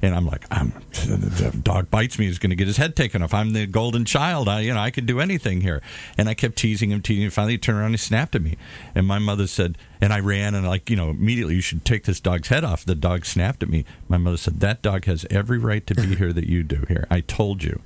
And 0.03 0.15
I'm 0.15 0.27
like, 0.27 0.47
I'm, 0.51 0.73
the 0.93 1.59
dog 1.63 1.91
bites 1.91 2.19
me, 2.19 2.27
he's 2.27 2.39
going 2.39 2.51
to 2.51 2.57
get 2.57 2.67
his 2.67 2.79
head 2.79 2.97
taken 2.97 3.23
off. 3.23 3.35
I'm 3.35 3.53
the 3.53 3.67
golden 3.67 4.05
child. 4.05 4.49
I, 4.49 4.61
you 4.61 4.73
know, 4.73 4.81
I 4.81 4.91
could 4.91 5.07
do 5.07 5.21
anything 5.21 5.61
here. 5.61 5.83
And 6.17 6.29
I 6.29 6.35
kept 6.35 6.57
teasing 6.57 6.91
him, 6.91 7.03
teasing 7.03 7.25
him. 7.25 7.31
Finally, 7.31 7.55
he 7.55 7.59
turned 7.59 7.79
around 7.79 7.87
and 7.87 7.95
he 7.95 7.99
snapped 7.99 8.35
at 8.35 8.43
me. 8.43 8.57
And 8.95 9.07
my 9.07 9.19
mother 9.19 9.47
said, 9.47 9.77
and 10.01 10.13
I 10.13 10.21
ran 10.21 10.55
and 10.55 10.67
like, 10.67 10.89
you 10.89 10.97
know, 10.97 11.11
immediately 11.11 11.57
you 11.57 11.61
should 11.61 11.85
take 11.85 12.05
this 12.05 12.21
dog's 12.21 12.49
head 12.49 12.65
off. 12.65 12.85
The 12.85 12.95
dog 12.95 13.27
snapped 13.27 13.63
at 13.63 13.69
me. 13.69 13.85
My 14.09 14.17
mother 14.17 14.39
said, 14.39 14.61
that 14.61 14.81
dog 14.81 15.05
has 15.05 15.27
every 15.31 15.59
right 15.59 15.87
to 15.87 15.95
be 15.95 16.15
here 16.17 16.33
that 16.33 16.47
you 16.49 16.63
do 16.63 16.85
here. 16.89 17.07
I 17.11 17.21
told 17.21 17.63
you 17.63 17.83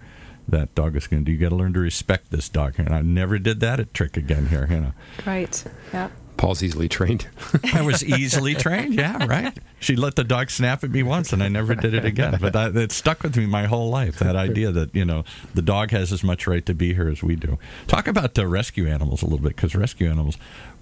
that 0.46 0.74
dog 0.74 0.94
is 0.94 1.06
going 1.06 1.24
to 1.24 1.26
do. 1.26 1.32
You 1.32 1.38
got 1.38 1.48
to 1.48 1.56
learn 1.56 1.72
to 1.72 1.80
respect 1.80 2.30
this 2.30 2.48
dog. 2.48 2.74
And 2.78 2.94
I 2.94 3.02
never 3.02 3.38
did 3.38 3.60
that 3.60 3.80
at 3.80 3.92
Trick 3.92 4.16
again 4.16 4.46
here. 4.46 4.68
You 4.70 4.80
know, 4.80 4.92
Right. 5.26 5.64
Yeah. 5.92 6.10
Paul's 6.36 6.62
easily 6.62 6.88
trained. 6.88 7.26
I 7.72 7.82
was 7.82 8.04
easily 8.04 8.54
trained. 8.66 8.94
Yeah, 8.94 9.24
right. 9.26 9.56
She 9.80 9.96
let 9.96 10.16
the 10.16 10.24
dog 10.24 10.50
snap 10.50 10.82
at 10.82 10.90
me 10.90 11.02
once, 11.02 11.32
and 11.32 11.42
I 11.42 11.48
never 11.48 11.74
did 11.74 11.94
it 11.94 12.04
again. 12.04 12.38
But 12.40 12.52
that, 12.54 12.76
it 12.76 12.92
stuck 12.92 13.22
with 13.22 13.36
me 13.36 13.46
my 13.46 13.66
whole 13.66 13.90
life. 13.90 14.18
That 14.18 14.36
idea 14.36 14.72
that 14.72 14.94
you 14.94 15.04
know 15.04 15.24
the 15.54 15.62
dog 15.62 15.90
has 15.90 16.12
as 16.12 16.24
much 16.24 16.46
right 16.46 16.64
to 16.66 16.74
be 16.74 16.94
here 16.94 17.08
as 17.08 17.22
we 17.22 17.36
do. 17.36 17.58
Talk 17.86 18.08
about 18.08 18.38
uh, 18.38 18.46
rescue 18.46 18.88
animals 18.88 19.22
a 19.22 19.26
little 19.26 19.38
bit, 19.38 19.56
because 19.56 19.74
rescue 19.74 20.08
animals, 20.10 20.36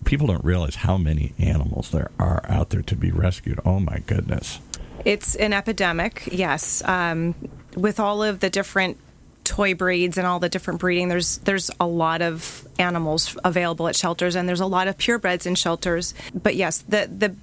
people 0.04 0.26
don't 0.26 0.44
realize 0.44 0.76
how 0.76 0.96
many 0.96 1.32
animals 1.38 1.90
there 1.90 2.10
are 2.18 2.44
out 2.48 2.70
there 2.70 2.82
to 2.82 2.96
be 2.96 3.10
rescued. 3.10 3.60
Oh 3.64 3.80
my 3.80 3.98
goodness. 4.06 4.58
It's 5.04 5.34
an 5.36 5.52
epidemic, 5.52 6.28
yes. 6.30 6.82
Um, 6.84 7.34
with 7.76 7.98
all 7.98 8.22
of 8.22 8.40
the 8.40 8.50
different 8.50 8.98
toy 9.44 9.74
breeds 9.74 10.18
and 10.18 10.26
all 10.26 10.40
the 10.40 10.48
different 10.48 10.80
breeding, 10.80 11.08
there's 11.08 11.38
there's 11.38 11.70
a 11.80 11.86
lot 11.86 12.22
of 12.22 12.66
animals 12.78 13.36
available 13.44 13.88
at 13.88 13.96
shelters, 13.96 14.34
and 14.34 14.48
there's 14.48 14.60
a 14.60 14.66
lot 14.66 14.88
of 14.88 14.96
purebreds 14.98 15.46
in 15.46 15.54
shelters. 15.54 16.14
But 16.34 16.56
yes, 16.56 16.78
the 16.78 17.08
the 17.10 17.34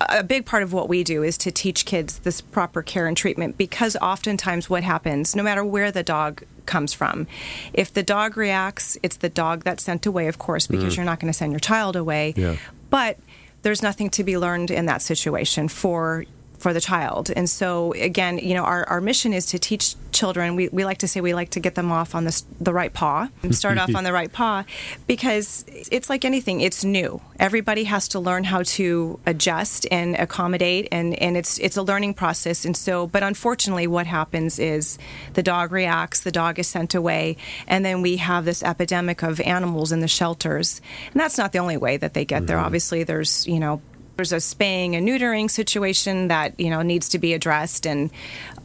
a 0.00 0.22
big 0.22 0.46
part 0.46 0.62
of 0.62 0.72
what 0.72 0.88
we 0.88 1.02
do 1.02 1.22
is 1.22 1.36
to 1.38 1.50
teach 1.50 1.84
kids 1.84 2.20
this 2.20 2.40
proper 2.40 2.82
care 2.82 3.06
and 3.06 3.16
treatment 3.16 3.58
because 3.58 3.96
oftentimes 3.96 4.70
what 4.70 4.84
happens, 4.84 5.34
no 5.34 5.42
matter 5.42 5.64
where 5.64 5.90
the 5.90 6.02
dog 6.02 6.44
comes 6.66 6.94
from, 6.94 7.26
if 7.72 7.92
the 7.92 8.02
dog 8.02 8.36
reacts, 8.36 8.96
it's 9.02 9.16
the 9.16 9.28
dog 9.28 9.64
that's 9.64 9.82
sent 9.82 10.06
away, 10.06 10.28
of 10.28 10.38
course, 10.38 10.66
because 10.66 10.94
mm. 10.94 10.98
you're 10.98 11.06
not 11.06 11.18
going 11.18 11.32
to 11.32 11.36
send 11.36 11.52
your 11.52 11.60
child 11.60 11.96
away. 11.96 12.34
Yeah. 12.36 12.56
But 12.90 13.18
there's 13.62 13.82
nothing 13.82 14.10
to 14.10 14.24
be 14.24 14.38
learned 14.38 14.70
in 14.70 14.86
that 14.86 15.02
situation 15.02 15.68
for 15.68 16.24
for 16.58 16.72
the 16.72 16.80
child. 16.80 17.30
And 17.34 17.48
so, 17.48 17.92
again, 17.94 18.38
you 18.38 18.54
know, 18.54 18.64
our, 18.64 18.84
our 18.88 19.00
mission 19.00 19.32
is 19.32 19.46
to 19.46 19.58
teach 19.58 19.94
children. 20.12 20.56
We, 20.56 20.68
we 20.68 20.84
like 20.84 20.98
to 20.98 21.08
say 21.08 21.20
we 21.20 21.34
like 21.34 21.50
to 21.50 21.60
get 21.60 21.74
them 21.74 21.92
off 21.92 22.14
on 22.14 22.24
the, 22.24 22.42
the 22.60 22.72
right 22.72 22.92
paw 22.92 23.28
start 23.50 23.78
off 23.78 23.94
on 23.94 24.04
the 24.04 24.12
right 24.12 24.32
paw 24.32 24.64
because 25.06 25.64
it's 25.68 26.10
like 26.10 26.24
anything, 26.24 26.60
it's 26.60 26.84
new. 26.84 27.20
Everybody 27.38 27.84
has 27.84 28.08
to 28.08 28.18
learn 28.18 28.44
how 28.44 28.62
to 28.64 29.20
adjust 29.26 29.86
and 29.90 30.16
accommodate, 30.16 30.88
and, 30.90 31.14
and 31.14 31.36
it's, 31.36 31.58
it's 31.60 31.76
a 31.76 31.82
learning 31.82 32.14
process. 32.14 32.64
And 32.64 32.76
so, 32.76 33.06
but 33.06 33.22
unfortunately, 33.22 33.86
what 33.86 34.06
happens 34.06 34.58
is 34.58 34.98
the 35.34 35.42
dog 35.42 35.70
reacts, 35.70 36.20
the 36.20 36.32
dog 36.32 36.58
is 36.58 36.66
sent 36.66 36.94
away, 36.94 37.36
and 37.66 37.84
then 37.84 38.02
we 38.02 38.16
have 38.16 38.44
this 38.44 38.62
epidemic 38.62 39.22
of 39.22 39.40
animals 39.40 39.92
in 39.92 40.00
the 40.00 40.08
shelters. 40.08 40.80
And 41.12 41.20
that's 41.20 41.38
not 41.38 41.52
the 41.52 41.58
only 41.58 41.76
way 41.76 41.96
that 41.96 42.14
they 42.14 42.24
get 42.24 42.46
there. 42.46 42.56
Mm-hmm. 42.56 42.66
Obviously, 42.66 43.04
there's, 43.04 43.46
you 43.46 43.60
know, 43.60 43.80
there's 44.18 44.32
a 44.32 44.40
spaying 44.40 44.96
and 44.96 45.06
neutering 45.06 45.48
situation 45.48 46.26
that 46.26 46.58
you 46.58 46.70
know 46.70 46.82
needs 46.82 47.10
to 47.10 47.20
be 47.20 47.34
addressed, 47.34 47.86
and 47.86 48.10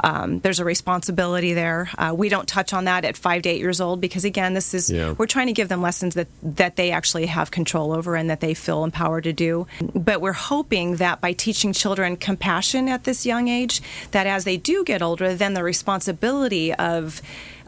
um, 0.03 0.39
there's 0.39 0.60
a 0.60 0.65
responsibility 0.65 1.53
there. 1.53 1.91
Uh, 1.95 2.12
we 2.17 2.27
don't 2.27 2.48
touch 2.48 2.74
on 2.74 2.86
that 2.86 3.05
at 3.05 3.15
five 3.15 3.43
to 3.43 3.50
eight 3.50 3.60
years 3.60 3.79
old 3.79 4.01
because 4.01 4.25
again, 4.25 4.55
this 4.55 4.74
is 4.74 4.89
Yeah. 4.89 5.12
we're 5.15 5.27
trying 5.27 5.45
to 5.45 5.53
give 5.53 5.69
them 5.69 5.79
lessons 5.83 6.15
that 6.15 6.27
that 6.41 6.75
they 6.75 6.89
actually 6.89 7.27
have 7.27 7.51
control 7.51 7.91
over 7.93 8.15
and 8.15 8.31
that 8.31 8.39
they 8.39 8.55
feel 8.55 8.83
empowered 8.83 9.25
to 9.25 9.33
do. 9.33 9.67
But 9.93 10.22
we're 10.22 10.33
hoping 10.33 10.95
that 10.95 11.22
by 11.22 11.33
teaching 11.33 11.72
children 11.72 12.17
compassion 12.17 12.89
at 12.89 13.03
this 13.03 13.24
young 13.24 13.48
age, 13.48 13.79
that 14.10 14.25
as 14.25 14.45
they 14.45 14.57
do 14.57 14.83
get 14.83 15.03
older, 15.03 15.36
then 15.36 15.53
the 15.53 15.63
responsibility 15.63 16.74
of 16.74 17.22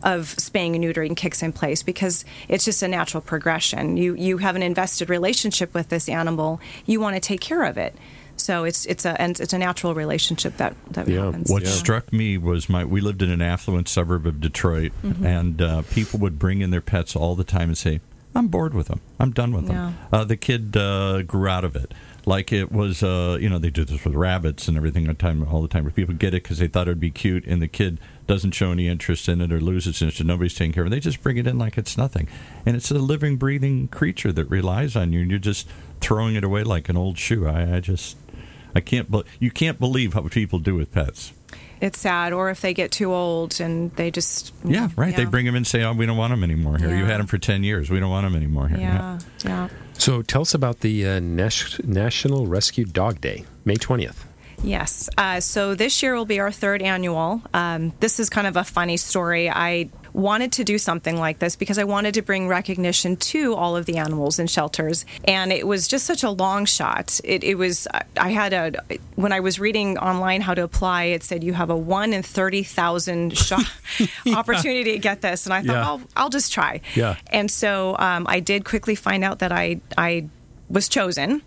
of 0.06 0.30
spaying 0.40 0.76
and 0.76 0.84
neutering 0.86 1.18
kicks 1.18 1.44
in 1.44 1.52
place 1.52 1.84
because 1.84 2.24
it's 2.48 2.64
just 2.64 2.82
a 2.84 2.88
natural 2.88 3.20
progression. 3.22 3.98
You 3.98 4.16
you 4.16 4.38
have 4.38 4.56
an 4.56 4.64
invested 4.64 5.10
relationship 5.10 5.74
with 5.74 5.90
this 5.90 6.08
animal. 6.08 6.62
You 6.86 7.02
want 7.02 7.16
to 7.16 7.20
take 7.20 7.42
care 7.42 7.64
of 7.66 7.78
it. 7.78 7.94
So 8.38 8.64
it's 8.66 8.86
it's 8.86 9.06
a 9.06 9.20
and 9.20 9.40
it's 9.40 9.54
a 9.54 9.58
natural 9.58 9.94
relationship 9.96 10.58
that 10.58 10.76
that 10.92 11.08
Yeah. 11.08 11.26
happens. 11.26 11.50
What 11.50 11.64
Yeah. 11.64 11.70
struck 11.70 12.14
me 12.14 12.38
was 12.38 12.70
my 12.70 12.86
we 12.86 13.02
lived 13.02 13.22
in 13.22 13.32
an 13.32 13.42
affluent 13.42 13.88
suburb 13.90 14.26
of 14.28 14.40
Detroit, 14.40 14.92
Mm-hmm. 15.04 15.26
and 15.26 15.62
uh, 15.62 15.82
people 15.90 16.20
would 16.20 16.38
bring 16.38 16.62
in 16.62 16.70
their 16.70 16.82
pets 16.82 17.16
all 17.16 17.36
the 17.36 17.44
time 17.46 17.70
and 17.70 17.78
say, 17.78 18.00
"I'm 18.36 18.48
bored 18.48 18.74
with 18.74 18.88
them. 18.88 19.00
I'm 19.20 19.32
done 19.32 19.54
with 19.54 19.68
them." 19.68 19.98
Uh, 20.12 20.24
the 20.26 20.38
kid 20.38 20.76
uh, 20.78 21.22
grew 21.24 21.48
out 21.48 21.64
of 21.66 21.76
it. 21.76 21.94
Like 22.28 22.52
it 22.52 22.72
was, 22.72 23.04
uh, 23.04 23.38
you 23.40 23.50
know, 23.50 23.60
they 23.60 23.70
do 23.70 23.86
this 23.86 24.04
with 24.04 24.16
rabbits 24.16 24.68
and 24.68 24.76
everything 24.76 25.08
all 25.08 25.14
the 25.14 25.20
time. 25.20 25.48
All 25.48 25.62
the 25.62 25.68
time, 25.68 25.84
where 25.84 25.92
people 25.92 26.16
get 26.16 26.34
it 26.34 26.42
because 26.44 26.58
they 26.58 26.68
thought 26.68 26.88
it'd 26.88 27.00
be 27.00 27.12
cute, 27.12 27.46
and 27.46 27.62
the 27.62 27.68
kid 27.68 28.00
doesn't 28.26 28.52
show 28.52 28.72
any 28.72 28.88
interest 28.88 29.30
in 29.30 29.42
it 29.42 29.52
or 29.52 29.62
loses 29.62 30.02
interest. 30.02 30.20
and 30.22 30.28
Nobody's 30.28 30.56
taking 30.56 30.74
care 30.74 30.84
of 30.84 30.88
it. 30.88 30.90
They 30.90 31.00
just 31.00 31.22
bring 31.22 31.38
it 31.38 31.46
in 31.46 31.60
like 31.60 31.78
it's 31.78 31.98
nothing, 31.98 32.28
and 32.66 32.76
it's 32.76 32.90
a 32.90 32.96
living, 32.96 33.38
breathing 33.38 33.88
creature 33.90 34.32
that 34.32 34.46
relies 34.46 34.96
on 34.96 35.14
you, 35.14 35.22
and 35.22 35.30
you're 35.30 35.40
just 35.40 35.68
throwing 36.02 36.36
it 36.36 36.44
away 36.44 36.64
like 36.64 36.90
an 36.90 36.98
old 36.98 37.20
shoe. 37.20 37.46
I, 37.48 37.76
I 37.76 37.80
just, 37.80 38.18
I 38.74 38.80
can't. 38.80 39.12
Be- 39.12 39.24
you 39.40 39.52
can't 39.52 39.80
believe 39.80 40.14
how 40.16 40.22
people 40.22 40.58
do 40.58 40.74
with 40.74 40.92
pets. 40.92 41.32
it's 41.80 42.00
sad, 42.00 42.34
or 42.34 42.50
if 42.50 42.60
they 42.62 42.74
get 42.74 42.90
too 42.92 43.14
old 43.14 43.60
and 43.62 43.92
they 43.98 44.10
just 44.10 44.52
Yeah, 44.64 44.90
right. 44.96 45.16
They 45.16 45.26
bring 45.26 45.46
them 45.46 45.54
in 45.54 45.58
and 45.60 45.68
say, 45.68 45.84
"Oh, 45.84 45.94
we 45.94 46.08
don't 46.08 46.18
want 46.18 46.32
them 46.32 46.44
anymore 46.44 46.80
here. 46.80 46.96
You 46.96 47.06
had 47.06 47.20
them 47.20 47.28
for 47.28 47.38
ten 47.38 47.64
years. 47.64 47.92
We 47.92 48.00
don't 48.00 48.10
want 48.10 48.26
them 48.26 48.36
anymore 48.36 48.68
here." 48.68 48.80
Yeah, 48.80 49.20
yeah. 49.44 49.68
So 49.98 50.22
tell 50.22 50.42
us 50.42 50.54
about 50.54 50.82
the 50.82 51.08
uh, 51.08 51.20
National 51.20 52.48
Rescue 52.48 52.86
Dog 52.86 53.22
Day, 53.22 53.46
May 53.64 53.76
20th. 53.76 54.26
Yes. 54.64 55.10
Uh, 55.18 55.40
so 55.40 55.76
this 55.76 56.02
year 56.02 56.16
will 56.16 56.26
be 56.26 56.40
our 56.40 56.52
third 56.52 56.82
annual. 56.82 57.42
Um, 57.54 57.94
this 58.00 58.20
is 58.20 58.30
kind 58.30 58.48
of 58.48 58.56
a 58.56 58.64
funny 58.64 58.98
story. 58.98 59.50
I 59.50 59.90
wanted 60.16 60.54
to 60.54 60.64
do 60.64 60.78
something 60.78 61.18
like 61.18 61.40
this 61.40 61.56
because 61.56 61.78
I 61.78 61.84
wanted 61.84 62.14
to 62.16 62.22
bring 62.22 62.48
recognition 62.48 63.18
to 63.18 63.54
all 63.54 63.76
of 63.76 63.86
the 63.86 63.98
animals 63.98 64.40
in 64.40 64.48
shelters, 64.48 65.06
and 65.28 65.52
it 65.52 65.68
was 65.68 65.88
just 65.88 66.06
such 66.06 66.24
a 66.24 66.30
long 66.30 66.66
shot. 66.66 67.20
It, 67.24 67.44
it 67.44 67.56
was. 67.56 67.88
I 68.18 68.30
had 68.30 68.54
a 68.54 68.72
when 69.16 69.32
I 69.34 69.42
was 69.42 69.60
reading 69.60 69.98
online 69.98 70.42
how 70.42 70.54
to 70.54 70.64
apply. 70.64 71.04
It 71.06 71.24
said 71.24 71.44
you 71.44 71.54
have 71.54 71.70
a 71.70 71.76
one 71.78 72.14
in 72.14 72.24
thirty 72.24 72.64
thousand 72.64 73.38
shot 73.38 73.66
opportunity 74.34 74.94
to 74.94 75.00
get 75.00 75.22
this, 75.22 75.46
and 75.46 75.54
I 75.54 75.62
thought, 75.62 75.74
Yeah. 75.74 75.88
I'll, 75.88 76.02
I'll 76.16 76.30
just 76.30 76.52
try. 76.54 76.82
Yeah. 76.96 77.18
And 77.28 77.52
so 77.52 77.96
um, 78.00 78.26
I 78.30 78.40
did 78.40 78.66
quickly 78.66 78.96
find 78.96 79.24
out 79.24 79.40
that 79.40 79.52
I 79.52 79.82
I 79.98 80.30
was 80.70 80.90
chosen, 80.90 81.42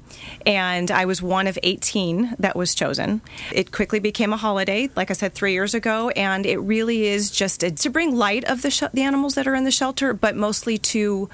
and 0.46 0.90
I 0.90 1.04
was 1.04 1.20
one 1.20 1.46
of 1.46 1.58
18 1.62 2.36
that 2.38 2.54
was 2.56 2.74
chosen. 2.74 3.20
It 3.52 3.72
quickly 3.72 3.98
became 3.98 4.32
a 4.32 4.36
holiday, 4.36 4.90
like 4.94 5.10
I 5.10 5.14
said, 5.14 5.34
three 5.34 5.52
years 5.52 5.74
ago, 5.74 6.10
and 6.10 6.46
it 6.46 6.58
really 6.58 7.08
is 7.08 7.30
just 7.30 7.62
a, 7.62 7.70
to 7.70 7.90
bring 7.90 8.14
light 8.14 8.44
of 8.44 8.62
the 8.62 8.70
sh- 8.70 8.84
the 8.92 9.02
animals 9.02 9.34
that 9.34 9.46
are 9.48 9.54
in 9.54 9.64
the 9.64 9.70
shelter, 9.70 10.12
but 10.14 10.36
mostly 10.36 10.78
to 10.78 11.28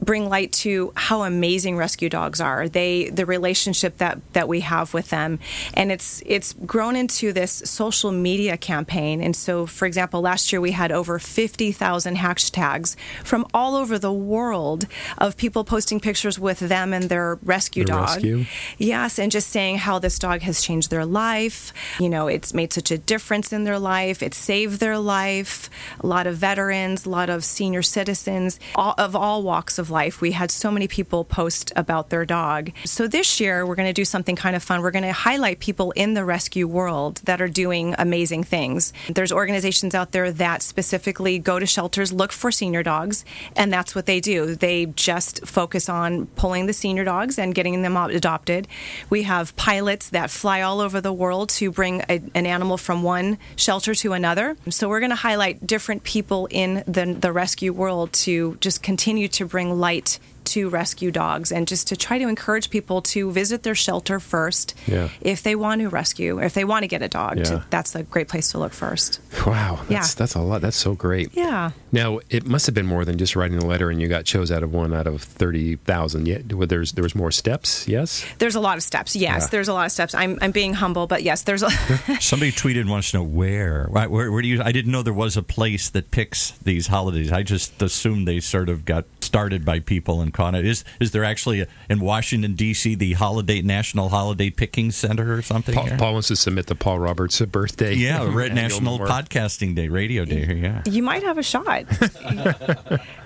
bring 0.00 0.28
light 0.28 0.52
to 0.52 0.92
how 0.94 1.22
amazing 1.22 1.76
rescue 1.76 2.08
dogs 2.08 2.40
are. 2.40 2.68
They 2.68 3.10
the 3.10 3.26
relationship 3.26 3.98
that 3.98 4.20
that 4.32 4.48
we 4.48 4.60
have 4.60 4.94
with 4.94 5.10
them, 5.10 5.38
and 5.74 5.90
it's 5.90 6.22
it's 6.26 6.52
grown 6.64 6.96
into 6.96 7.32
this 7.32 7.52
social 7.64 8.12
media 8.12 8.56
campaign. 8.56 9.20
And 9.20 9.34
so, 9.34 9.66
for 9.66 9.86
example, 9.86 10.20
last 10.20 10.52
year 10.52 10.60
we 10.60 10.72
had 10.72 10.92
over 10.92 11.18
fifty 11.18 11.72
thousand 11.72 12.16
hashtags 12.16 12.96
from 13.24 13.46
all 13.52 13.74
over 13.74 13.98
the 13.98 14.12
world 14.12 14.86
of 15.18 15.36
people 15.36 15.64
posting 15.64 16.00
pictures 16.00 16.38
with 16.38 16.60
them 16.60 16.92
and 16.92 17.04
their 17.04 17.38
rescue 17.42 17.84
The 17.84 17.92
dog. 17.92 18.08
rescue? 18.08 18.44
Yes, 18.78 19.18
and 19.18 19.32
just 19.32 19.48
saying 19.50 19.78
how 19.78 19.98
this 19.98 20.18
dog 20.18 20.42
has 20.42 20.60
changed 20.60 20.90
their 20.90 21.04
life. 21.04 21.72
You 21.98 22.08
know, 22.08 22.28
it's 22.28 22.54
made 22.54 22.72
such 22.72 22.90
a 22.90 22.98
difference 22.98 23.52
in 23.52 23.64
their 23.64 23.78
life. 23.78 24.22
It 24.22 24.34
saved 24.34 24.80
their 24.80 24.98
life. 24.98 25.68
A 26.00 26.06
lot 26.06 26.26
of 26.26 26.36
veterans, 26.36 27.04
a 27.06 27.10
lot 27.10 27.28
of 27.28 27.44
senior 27.44 27.82
citizens 27.82 28.58
all, 28.74 28.94
of 28.98 29.16
all 29.16 29.42
walks 29.42 29.78
of 29.78 29.87
life. 29.90 30.20
We 30.20 30.32
had 30.32 30.50
so 30.50 30.70
many 30.70 30.88
people 30.88 31.24
post 31.24 31.72
about 31.76 32.10
their 32.10 32.24
dog. 32.24 32.70
So 32.84 33.06
this 33.06 33.40
year, 33.40 33.66
we're 33.66 33.74
going 33.74 33.88
to 33.88 33.92
do 33.92 34.04
something 34.04 34.36
kind 34.36 34.56
of 34.56 34.62
fun. 34.62 34.82
We're 34.82 34.90
going 34.90 35.02
to 35.04 35.12
highlight 35.12 35.60
people 35.60 35.92
in 35.92 36.14
the 36.14 36.24
rescue 36.24 36.66
world 36.66 37.16
that 37.24 37.40
are 37.40 37.48
doing 37.48 37.94
amazing 37.98 38.44
things. 38.44 38.92
There's 39.08 39.32
organizations 39.32 39.94
out 39.94 40.12
there 40.12 40.32
that 40.32 40.62
specifically 40.62 41.38
go 41.38 41.58
to 41.58 41.66
shelters, 41.66 42.12
look 42.12 42.32
for 42.32 42.50
senior 42.50 42.82
dogs, 42.82 43.24
and 43.56 43.72
that's 43.72 43.94
what 43.94 44.06
they 44.06 44.20
do. 44.20 44.54
They 44.54 44.86
just 44.86 45.46
focus 45.46 45.88
on 45.88 46.26
pulling 46.36 46.66
the 46.66 46.72
senior 46.72 47.04
dogs 47.04 47.38
and 47.38 47.54
getting 47.54 47.82
them 47.82 47.96
adopted. 47.96 48.68
We 49.10 49.24
have 49.24 49.56
pilots 49.56 50.10
that 50.10 50.30
fly 50.30 50.62
all 50.62 50.80
over 50.80 51.00
the 51.00 51.12
world 51.12 51.48
to 51.50 51.70
bring 51.70 52.02
a, 52.08 52.20
an 52.34 52.46
animal 52.46 52.76
from 52.76 53.02
one 53.02 53.38
shelter 53.56 53.94
to 53.96 54.12
another. 54.12 54.56
So 54.70 54.88
we're 54.88 55.00
going 55.00 55.10
to 55.10 55.16
highlight 55.16 55.66
different 55.66 56.04
people 56.04 56.46
in 56.50 56.84
the, 56.86 57.16
the 57.18 57.32
rescue 57.32 57.72
world 57.72 58.12
to 58.12 58.56
just 58.60 58.82
continue 58.82 59.28
to 59.28 59.46
bring 59.46 59.77
light 59.78 60.18
to 60.48 60.68
rescue 60.68 61.10
dogs 61.10 61.50
and 61.52 61.66
just 61.68 61.88
to 61.88 61.96
try 61.96 62.18
to 62.18 62.28
encourage 62.28 62.70
people 62.70 63.02
to 63.02 63.30
visit 63.30 63.62
their 63.62 63.74
shelter 63.74 64.18
first 64.20 64.74
Yeah. 64.86 65.08
if 65.20 65.42
they 65.42 65.54
want 65.54 65.80
to 65.80 65.88
rescue, 65.88 66.40
if 66.40 66.54
they 66.54 66.64
want 66.64 66.82
to 66.82 66.88
get 66.88 67.02
a 67.02 67.08
dog. 67.08 67.38
Yeah. 67.38 67.44
To, 67.44 67.64
that's 67.70 67.94
a 67.94 68.02
great 68.02 68.28
place 68.28 68.50
to 68.52 68.58
look 68.58 68.72
first. 68.72 69.20
Wow, 69.46 69.80
that's, 69.88 69.90
Yeah. 69.90 70.18
that's 70.18 70.34
a 70.34 70.40
lot. 70.40 70.60
That's 70.62 70.76
so 70.76 70.94
great. 70.94 71.30
Yeah. 71.34 71.70
Now, 71.92 72.20
it 72.30 72.46
must 72.46 72.66
have 72.66 72.74
been 72.74 72.86
more 72.86 73.04
than 73.04 73.16
just 73.18 73.34
writing 73.36 73.58
a 73.58 73.64
letter 73.64 73.90
and 73.90 74.00
you 74.00 74.08
got 74.08 74.24
chose 74.24 74.50
out 74.52 74.62
of 74.62 74.72
one 74.72 74.92
out 74.92 75.06
of 75.06 75.22
30,000. 75.22 76.26
Yet, 76.26 76.52
well, 76.52 76.66
there's, 76.66 76.92
there 76.92 77.02
was 77.02 77.14
more 77.14 77.30
steps, 77.30 77.86
yes? 77.88 78.24
There's 78.38 78.54
a 78.54 78.60
lot 78.60 78.76
of 78.76 78.82
steps. 78.82 79.16
Yes, 79.16 79.42
Yeah. 79.44 79.48
there's 79.50 79.68
a 79.68 79.72
lot 79.72 79.86
of 79.86 79.92
steps. 79.92 80.14
I'm, 80.14 80.38
I'm 80.42 80.50
being 80.52 80.74
humble, 80.74 81.06
but 81.06 81.22
yes, 81.22 81.42
there's 81.42 81.62
a. 81.62 81.70
Somebody 82.20 82.52
tweeted 82.52 82.80
and 82.82 82.90
wants 82.90 83.10
to 83.12 83.18
know 83.18 83.22
where. 83.24 83.86
Why- 83.90 84.06
Where, 84.06 84.30
where 84.32 84.42
do 84.42 84.48
you? 84.48 84.62
I 84.62 84.72
didn't 84.72 84.90
know 84.92 85.02
there 85.02 85.12
was 85.12 85.36
a 85.36 85.42
place 85.42 85.88
that 85.90 86.10
picks 86.10 86.52
these 86.62 86.86
holidays. 86.88 87.30
I 87.32 87.42
just 87.42 87.80
assumed 87.82 88.26
they 88.26 88.40
sort 88.40 88.68
of 88.68 88.84
got 88.84 89.04
started 89.20 89.64
by 89.64 89.78
people 89.80 90.20
and 90.22 90.32
caught 90.38 90.54
it. 90.54 90.64
Is 90.64 90.84
is 91.00 91.10
there 91.10 91.24
actually 91.24 91.62
a, 91.62 91.66
in 91.90 91.98
Washington 91.98 92.54
D.C. 92.54 92.94
the 92.94 93.14
holiday 93.14 93.60
National 93.60 94.08
Holiday 94.08 94.50
Picking 94.50 94.92
Center 94.92 95.34
or 95.34 95.42
something? 95.42 95.74
Paul. 95.74 95.88
Paul 95.98 96.12
wants 96.12 96.28
to 96.28 96.36
submit 96.36 96.66
the 96.66 96.76
Paul 96.76 97.00
Roberts 97.00 97.40
birthday. 97.40 97.94
yeah, 97.94 98.22
Red 98.32 98.52
annual 98.52 98.80
National. 98.80 98.98
Podcasting 99.00 99.74
Day, 99.74 99.88
Radio 99.88 100.24
Day. 100.24 100.44
here, 100.46 100.56
Yeah. 100.56 100.82
You 100.86 101.02
might 101.02 101.24
have 101.24 101.38
a 101.38 101.42
shot. 101.42 101.66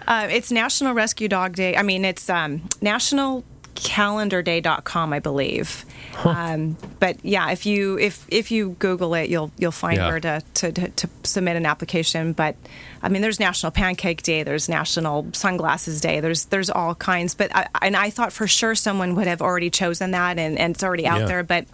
uh, 0.06 0.28
it's 0.30 0.50
National 0.50 0.94
Rescue 0.94 1.28
Dog 1.28 1.54
Day. 1.54 1.76
I 1.76 1.82
mean, 1.82 2.04
it's 2.06 2.30
um, 2.30 2.68
nationalcalendarday.com, 3.74 5.12
I 5.12 5.18
believe. 5.18 5.84
Um, 6.24 6.76
but 7.00 7.24
yeah, 7.24 7.50
if 7.50 7.64
you 7.66 7.98
if 7.98 8.26
if 8.28 8.50
you 8.50 8.70
Google 8.78 9.14
it, 9.14 9.30
you'll 9.30 9.50
you'll 9.58 9.70
find 9.72 9.96
Yeah. 9.96 10.08
where 10.08 10.20
to, 10.20 10.42
to, 10.54 10.72
to, 10.72 10.88
to 10.88 11.08
submit 11.24 11.56
an 11.56 11.66
application. 11.66 12.32
But 12.32 12.56
I 13.02 13.08
mean, 13.08 13.22
there's 13.22 13.40
National 13.40 13.72
Pancake 13.72 14.22
Day, 14.22 14.42
there's 14.42 14.68
National 14.68 15.26
Sunglasses 15.32 16.00
Day, 16.00 16.20
there's 16.20 16.46
there's 16.46 16.70
all 16.70 16.94
kinds. 16.94 17.34
But 17.34 17.54
I, 17.54 17.66
and 17.80 17.96
I 17.96 18.10
thought 18.10 18.32
for 18.32 18.46
sure 18.46 18.74
someone 18.74 19.14
would 19.14 19.26
have 19.26 19.40
already 19.42 19.70
chosen 19.70 20.10
that, 20.12 20.38
and, 20.38 20.58
and 20.58 20.74
it's 20.74 20.84
already 20.84 21.06
out 21.06 21.20
Yeah. 21.20 21.26
there, 21.26 21.42
but. 21.42 21.66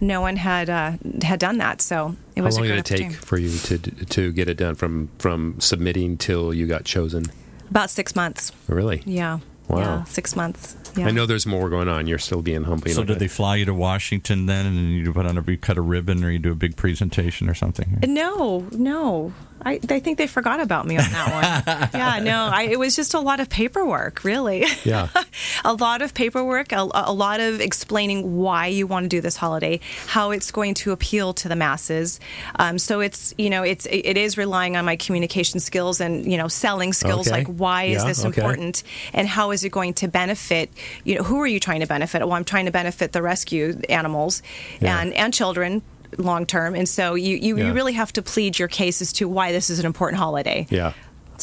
No 0.00 0.20
one 0.20 0.36
had 0.36 0.70
uh, 0.70 0.92
had 1.24 1.40
done 1.40 1.58
that, 1.58 1.82
so 1.82 2.14
it 2.36 2.40
How 2.42 2.46
was. 2.46 2.56
long 2.56 2.66
a 2.66 2.68
did 2.68 2.78
it 2.78 2.84
take 2.84 3.12
for 3.14 3.36
you 3.36 3.58
to 3.58 3.78
to 3.78 4.30
get 4.30 4.48
it 4.48 4.56
done 4.56 4.76
from 4.76 5.08
from 5.18 5.56
submitting 5.58 6.16
till 6.18 6.54
you 6.54 6.68
got 6.68 6.84
chosen? 6.84 7.24
About 7.68 7.90
six 7.90 8.14
months. 8.14 8.52
Really? 8.68 9.02
Yeah. 9.06 9.40
Wow. 9.68 9.78
Yeah, 9.78 10.04
six 10.04 10.34
months. 10.34 10.76
Yeah. 10.96 11.06
I 11.06 11.10
know 11.10 11.26
there's 11.26 11.46
more 11.46 11.68
going 11.68 11.88
on. 11.88 12.06
You're 12.06 12.18
still 12.18 12.42
being 12.42 12.64
humble. 12.64 12.90
So 12.90 13.02
did 13.02 13.14
but- 13.14 13.18
they 13.18 13.28
fly 13.28 13.56
you 13.56 13.66
to 13.66 13.74
Washington 13.74 14.46
then, 14.46 14.66
and 14.66 14.96
you 14.96 15.12
put 15.12 15.26
on 15.26 15.36
a 15.36 15.44
you 15.46 15.58
cut 15.58 15.76
a 15.76 15.82
ribbon 15.82 16.24
or 16.24 16.30
you 16.30 16.38
do 16.38 16.52
a 16.52 16.56
big 16.56 16.76
presentation 16.76 17.48
or 17.48 17.54
something? 17.54 17.98
No, 18.06 18.66
no. 18.72 19.32
I, 19.62 19.80
I 19.88 20.00
think 20.00 20.18
they 20.18 20.26
forgot 20.26 20.60
about 20.60 20.86
me 20.86 20.96
on 20.96 21.04
that 21.10 21.88
one. 21.90 21.90
yeah, 21.94 22.20
no, 22.20 22.48
I, 22.52 22.62
it 22.62 22.78
was 22.78 22.94
just 22.94 23.14
a 23.14 23.20
lot 23.20 23.40
of 23.40 23.48
paperwork, 23.48 24.24
really. 24.24 24.64
Yeah. 24.84 25.08
a 25.64 25.74
lot 25.74 26.02
of 26.02 26.14
paperwork, 26.14 26.72
a, 26.72 26.88
a 26.94 27.12
lot 27.12 27.40
of 27.40 27.60
explaining 27.60 28.36
why 28.36 28.66
you 28.66 28.86
want 28.86 29.04
to 29.04 29.08
do 29.08 29.20
this 29.20 29.36
holiday, 29.36 29.80
how 30.06 30.30
it's 30.30 30.50
going 30.50 30.74
to 30.74 30.92
appeal 30.92 31.34
to 31.34 31.48
the 31.48 31.56
masses. 31.56 32.20
Um, 32.56 32.78
so 32.78 33.00
it's 33.00 33.34
you 33.36 33.50
know 33.50 33.62
it's 33.62 33.86
it 33.90 34.16
is 34.16 34.38
relying 34.38 34.76
on 34.76 34.84
my 34.84 34.96
communication 34.96 35.60
skills 35.60 36.00
and 36.00 36.30
you 36.30 36.38
know 36.38 36.48
selling 36.48 36.92
skills. 36.92 37.28
Okay. 37.28 37.38
Like 37.38 37.46
why 37.48 37.84
is 37.84 38.04
this 38.04 38.24
okay. 38.24 38.28
important, 38.28 38.82
and 39.12 39.26
how 39.28 39.50
is 39.50 39.64
it 39.64 39.70
going 39.70 39.94
to 39.94 40.08
benefit? 40.08 40.70
You 41.04 41.16
know, 41.16 41.22
who 41.24 41.40
are 41.40 41.46
you 41.46 41.60
trying 41.60 41.80
to 41.80 41.86
benefit? 41.86 42.20
Well, 42.20 42.32
I'm 42.32 42.44
trying 42.44 42.66
to 42.66 42.72
benefit 42.72 43.12
the 43.12 43.22
rescue 43.22 43.80
animals 43.88 44.42
Yeah. 44.80 45.00
and 45.00 45.12
and 45.14 45.34
children 45.34 45.82
long 46.16 46.46
term 46.46 46.74
and 46.74 46.88
so 46.88 47.14
you, 47.14 47.36
you, 47.36 47.56
Yeah. 47.58 47.66
you 47.66 47.72
really 47.74 47.92
have 47.92 48.12
to 48.14 48.22
plead 48.22 48.58
your 48.58 48.68
case 48.68 49.02
as 49.02 49.12
to 49.14 49.28
why 49.28 49.52
this 49.52 49.68
is 49.70 49.78
an 49.78 49.86
important 49.86 50.18
holiday 50.18 50.66
Yeah. 50.70 50.92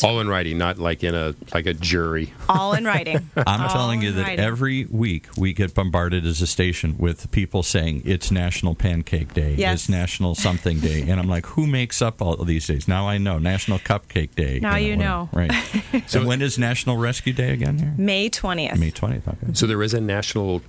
All 0.04 0.20
in 0.20 0.28
writing, 0.28 0.58
not 0.58 0.78
like 0.78 1.06
in 1.06 1.16
a 1.16 1.36
like 1.54 1.68
a 1.68 1.74
jury. 1.74 2.34
all 2.50 2.74
in 2.74 2.84
writing 2.84 3.30
I'm 3.38 3.62
All 3.62 3.70
telling 3.70 4.02
you 4.02 4.12
that 4.12 4.24
writing. 4.24 4.44
every 4.44 4.84
week 4.86 5.28
we 5.38 5.54
get 5.54 5.74
bombarded 5.74 6.26
as 6.26 6.42
a 6.42 6.48
station 6.48 6.98
with 6.98 7.32
people 7.32 7.64
saying 7.64 8.02
it's 8.04 8.30
National 8.30 8.76
Pancake 8.76 9.34
Day, 9.34 9.56
Yes. 9.58 9.74
it's 9.84 9.90
National 9.90 10.36
Something 10.36 10.80
Day, 10.82 11.04
and 11.08 11.18
I'm 11.18 11.30
like, 11.30 11.46
who 11.46 11.66
makes 11.66 12.02
up 12.02 12.22
all 12.22 12.34
of 12.34 12.46
these 12.46 12.68
days? 12.68 12.90
Now 12.90 13.08
I 13.08 13.18
know 13.18 13.40
National 13.40 13.80
Cupcake 13.80 14.36
Day. 14.36 14.60
Now 14.60 14.76
you 14.76 14.98
know. 14.98 15.30
right? 15.32 15.54
so 16.08 16.26
when 16.26 16.42
is 16.42 16.58
National 16.60 16.98
Rescue 16.98 17.32
Day 17.32 17.54
again? 17.54 17.80
Here, 17.80 17.94
may 17.98 18.30
20th 18.30 18.78
May 18.78 18.92
20th. 18.92 19.28
Okay. 19.30 19.54
So 19.54 19.66
there 19.66 19.82
is 19.82 19.94
a 19.94 20.02
national 20.02 20.62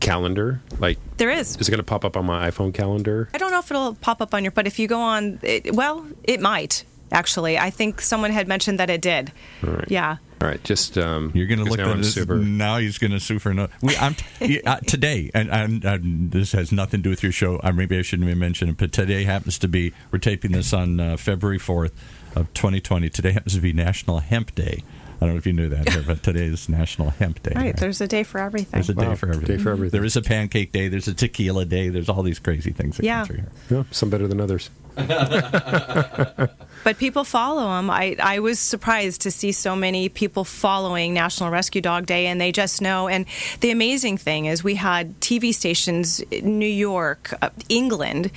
calendar. 0.00 0.60
Like, 0.78 0.98
there 1.16 1.30
is 1.30 1.56
is 1.56 1.68
it 1.68 1.70
going 1.70 1.78
to 1.78 1.82
pop 1.84 2.04
up 2.04 2.16
on 2.16 2.26
my 2.26 2.50
iPhone 2.50 2.74
calendar? 2.74 3.28
i 3.34 3.38
don't 3.38 3.50
know 3.50 3.58
if 3.60 3.70
it'll 3.70 3.94
pop 3.94 4.20
up 4.20 4.34
on 4.34 4.44
your 4.44 4.50
but 4.50 4.66
if 4.66 4.78
you 4.78 4.86
go 4.88 5.00
on 5.00 5.38
it, 5.42 5.74
well 5.74 6.06
it 6.24 6.40
might 6.40 6.84
actually 7.12 7.58
i 7.58 7.70
think 7.70 8.00
someone 8.00 8.30
had 8.30 8.48
mentioned 8.48 8.78
that 8.78 8.90
it 8.90 9.00
did 9.00 9.32
right. 9.62 9.90
yeah 9.90 10.16
All 10.42 10.48
right, 10.48 10.62
just 10.64 10.98
um, 10.98 11.30
You're 11.32 11.46
going 11.46 11.60
to 11.60 11.64
look 11.64 11.78
now 11.78 11.86
at 11.86 11.92
I'm 11.92 12.02
this. 12.02 12.12
super. 12.12 12.36
Now 12.36 12.76
he's 12.78 12.98
going 12.98 13.12
to 13.12 13.20
sue 13.20 13.38
for 13.38 13.54
no. 13.54 13.68
We, 13.80 13.96
I'm 13.96 14.14
yeah, 14.40 14.58
uh, 14.66 14.76
today, 14.80 15.30
and, 15.32 15.48
and, 15.50 15.82
and 15.84 16.30
this 16.32 16.52
has 16.52 16.70
nothing 16.70 17.00
to 17.00 17.02
do 17.04 17.10
with 17.10 17.22
your 17.22 17.32
show. 17.32 17.60
Uh, 17.64 17.72
maybe 17.72 17.96
I 17.98 18.02
shouldn't 18.02 18.28
even 18.28 18.38
mention 18.40 18.68
it, 18.68 18.76
but 18.76 18.92
today 18.92 19.24
happens 19.24 19.58
to 19.60 19.68
be. 19.68 19.94
We're 20.10 20.18
taping 20.18 20.52
this 20.52 20.74
on 20.74 21.00
uh, 21.00 21.16
February 21.16 21.58
4th 21.58 21.92
of 22.36 22.52
2020. 22.52 23.08
Today 23.08 23.32
happens 23.32 23.54
to 23.54 23.60
be 23.60 23.72
National 23.72 24.18
Hemp 24.18 24.54
Day. 24.54 24.82
I 25.24 25.28
don't 25.28 25.36
know 25.36 25.38
if 25.38 25.46
you 25.46 25.54
knew 25.54 25.70
that, 25.70 25.88
here, 25.88 26.02
but 26.06 26.22
today 26.22 26.44
is 26.44 26.68
National 26.68 27.08
Hemp 27.08 27.42
Day. 27.42 27.52
right 27.56 27.74
there's 27.74 28.02
a 28.02 28.06
day 28.06 28.24
for 28.24 28.40
everything 28.40 28.72
There's 28.72 28.90
a 28.90 28.94
day 28.94 29.14
for 29.14 29.30
everything. 29.30 29.56
day 29.56 29.62
for 29.62 29.70
everything. 29.70 29.98
There 29.98 30.04
is 30.04 30.16
a 30.16 30.22
pancake 30.22 30.70
day. 30.70 30.88
There's 30.88 31.08
a 31.08 31.14
tequila 31.14 31.64
day. 31.64 31.88
There's 31.88 32.10
all 32.10 32.22
these 32.22 32.38
crazy 32.38 32.72
things 32.72 32.98
that 32.98 33.06
Yeah. 33.06 33.20
come 33.20 33.26
through 33.26 33.36
here. 33.36 33.48
Yeah, 33.70 33.84
some 33.90 34.10
better 34.10 34.28
than 34.28 34.38
others. 34.38 34.68
but 34.96 36.50
people 36.98 37.24
follow 37.24 37.64
them. 37.74 37.88
I, 37.90 38.16
I 38.22 38.38
was 38.40 38.60
surprised 38.60 39.22
to 39.22 39.30
see 39.30 39.50
so 39.52 39.74
many 39.74 40.08
people 40.10 40.44
following 40.44 41.14
National 41.14 41.48
Rescue 41.50 41.80
Dog 41.80 42.04
Day, 42.06 42.26
and 42.26 42.38
they 42.40 42.52
just 42.52 42.82
know. 42.82 43.08
And 43.08 43.24
the 43.60 43.70
amazing 43.70 44.18
thing 44.18 44.44
is, 44.46 44.62
we 44.62 44.74
had 44.74 45.18
TV 45.20 45.54
stations 45.54 46.22
New 46.42 46.66
York, 46.66 47.32
uh, 47.42 47.50
England. 47.68 48.30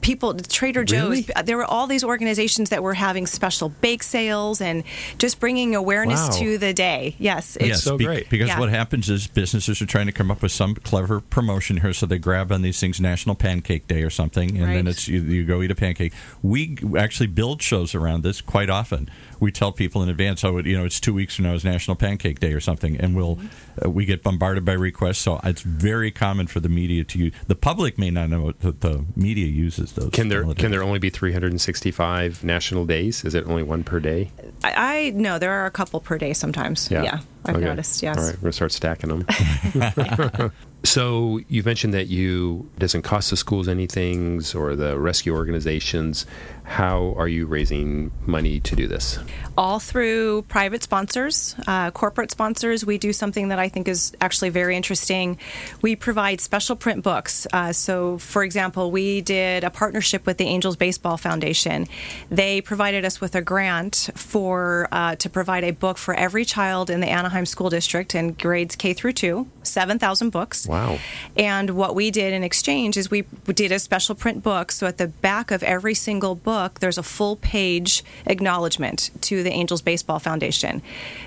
People, 0.00 0.34
Trader 0.34 0.84
Really? 0.90 1.22
Joe's, 1.22 1.44
there 1.44 1.56
were 1.56 1.64
all 1.64 1.86
these 1.86 2.04
organizations 2.04 2.70
that 2.70 2.82
were 2.82 2.94
having 2.94 3.26
special 3.26 3.68
bake 3.68 4.02
sales 4.02 4.60
and 4.60 4.84
just 5.18 5.40
bringing 5.40 5.74
awareness 5.74 6.20
Wow. 6.28 6.36
to 6.38 6.58
the 6.58 6.72
day. 6.72 7.14
Yes, 7.18 7.56
it's, 7.56 7.66
yes, 7.68 7.82
so 7.82 7.96
be- 7.96 8.04
great. 8.04 8.30
Because 8.30 8.48
Yeah. 8.48 8.58
what 8.58 8.70
happens 8.70 9.08
is 9.10 9.26
businesses 9.26 9.80
are 9.82 9.86
trying 9.86 10.06
to 10.06 10.12
come 10.12 10.30
up 10.30 10.42
with 10.42 10.52
some 10.52 10.74
clever 10.74 11.20
promotion 11.20 11.78
here, 11.78 11.92
so 11.92 12.06
they 12.06 12.18
grab 12.18 12.52
on 12.52 12.62
these 12.62 12.78
things, 12.80 13.00
National 13.00 13.34
Pancake 13.34 13.86
Day 13.88 14.02
or 14.02 14.10
something, 14.10 14.58
and 14.58 14.74
then 14.74 14.86
it's 14.86 15.08
you, 15.08 15.20
you 15.22 15.44
go 15.44 15.62
eat 15.62 15.70
a 15.70 15.74
pancake. 15.74 16.12
We 16.42 16.76
actually 16.96 17.28
build 17.28 17.62
shows 17.62 17.94
around 17.94 18.22
this 18.22 18.40
quite 18.40 18.70
often. 18.70 19.08
We 19.40 19.52
tell 19.52 19.72
people 19.72 20.02
in 20.02 20.08
advance, 20.08 20.44
oh, 20.44 20.58
you 20.58 20.76
know, 20.76 20.84
it's 20.84 21.00
two 21.00 21.14
weeks 21.14 21.36
from 21.36 21.44
now 21.44 21.54
is 21.54 21.64
National 21.64 21.96
Pancake 21.96 22.40
Day 22.40 22.52
or 22.52 22.60
something, 22.60 22.96
and 22.96 23.16
we'll 23.16 23.38
uh, 23.84 23.90
we 23.90 24.04
get 24.04 24.22
bombarded 24.22 24.64
by 24.64 24.72
requests. 24.72 25.18
So 25.18 25.40
it's 25.44 25.62
very 25.62 26.10
common 26.10 26.46
for 26.46 26.60
the 26.60 26.68
media 26.68 27.04
to 27.04 27.18
use. 27.18 27.34
The 27.46 27.54
public 27.54 27.98
may 27.98 28.10
not 28.10 28.30
know 28.30 28.52
that 28.52 28.80
the 28.80 29.04
media 29.16 29.46
uses 29.46 29.92
those. 29.92 30.10
Can 30.10 30.28
there 30.28 30.42
holidays. 30.42 30.60
can 30.60 30.70
there 30.70 30.82
only 30.82 30.98
be 30.98 31.10
365 31.10 32.44
national 32.44 32.86
days? 32.86 33.24
Is 33.24 33.34
it 33.34 33.46
only 33.46 33.62
one 33.62 33.84
per 33.84 34.00
day? 34.00 34.30
I, 34.64 34.72
I 34.76 35.10
no, 35.10 35.38
there 35.38 35.52
are 35.52 35.66
a 35.66 35.70
couple 35.70 36.00
per 36.00 36.18
day 36.18 36.32
sometimes. 36.32 36.90
Yeah, 36.90 37.20
I've 37.48 37.56
Okay. 37.56 37.64
noticed. 37.64 38.02
Yes. 38.02 38.16
All 38.18 38.24
right, 38.24 38.34
we're 38.36 38.40
gonna 38.42 38.52
start 38.52 38.72
stacking 38.72 39.08
them. 39.08 40.52
so 40.84 41.40
you 41.48 41.62
mentioned 41.62 41.92
that 41.94 42.06
you 42.06 42.68
doesn't 42.78 43.02
cost 43.02 43.30
the 43.30 43.36
schools 43.36 43.68
anything 43.68 44.42
or 44.54 44.76
the 44.76 44.98
rescue 44.98 45.34
organizations. 45.34 46.24
How 46.64 47.14
are 47.16 47.28
you 47.28 47.46
raising 47.46 48.10
money 48.26 48.60
to 48.60 48.76
do 48.76 48.86
this? 48.86 49.18
all 49.56 49.80
through 49.80 50.42
private 50.42 50.84
sponsors, 50.84 51.56
uh, 51.66 51.90
corporate 51.90 52.30
sponsors. 52.30 52.86
We 52.86 52.96
do 52.96 53.12
something 53.12 53.48
that 53.48 53.58
I 53.58 53.68
think 53.68 53.88
is 53.88 54.12
actually 54.20 54.50
very 54.50 54.76
interesting. 54.76 55.36
We 55.82 55.96
provide 55.96 56.40
special 56.40 56.76
print 56.76 57.02
books. 57.02 57.44
Uh, 57.52 57.72
so, 57.72 58.18
for 58.18 58.44
example, 58.44 58.92
we 58.92 59.20
did 59.20 59.64
a 59.64 59.70
partnership 59.70 60.26
with 60.26 60.36
the 60.36 60.44
Angels 60.44 60.76
Baseball 60.76 61.16
Foundation. 61.16 61.88
They 62.30 62.60
provided 62.60 63.04
us 63.04 63.20
with 63.20 63.34
a 63.34 63.42
grant 63.42 64.10
for 64.14 64.86
uh, 64.92 65.16
to 65.16 65.28
provide 65.28 65.64
a 65.64 65.72
book 65.72 65.98
for 65.98 66.14
every 66.14 66.44
child 66.44 66.88
in 66.88 67.00
the 67.00 67.08
Anaheim 67.08 67.37
School 67.46 67.70
District 67.70 68.14
in 68.14 68.32
grades 68.32 68.76
K 68.76 68.92
through 68.92 69.12
two, 69.12 69.48
seven 69.62 69.98
thousand 69.98 70.30
books. 70.30 70.66
Wow. 70.66 70.98
And 71.36 71.70
what 71.70 71.94
we 71.94 72.10
did 72.10 72.32
in 72.32 72.42
exchange 72.42 72.96
is 72.96 73.10
we 73.10 73.24
did 73.46 73.72
a 73.72 73.78
special 73.78 74.14
print 74.14 74.42
book. 74.42 74.72
So 74.72 74.86
at 74.86 74.98
the 74.98 75.08
back 75.08 75.50
of 75.50 75.62
every 75.62 75.94
single 75.94 76.34
book, 76.34 76.80
there's 76.80 76.98
a 76.98 77.02
full 77.02 77.36
page 77.36 78.02
acknowledgement 78.26 79.10
to 79.22 79.42
the 79.42 79.50
Angels 79.50 79.82
Baseball 79.82 80.18
Foundation, 80.18 80.82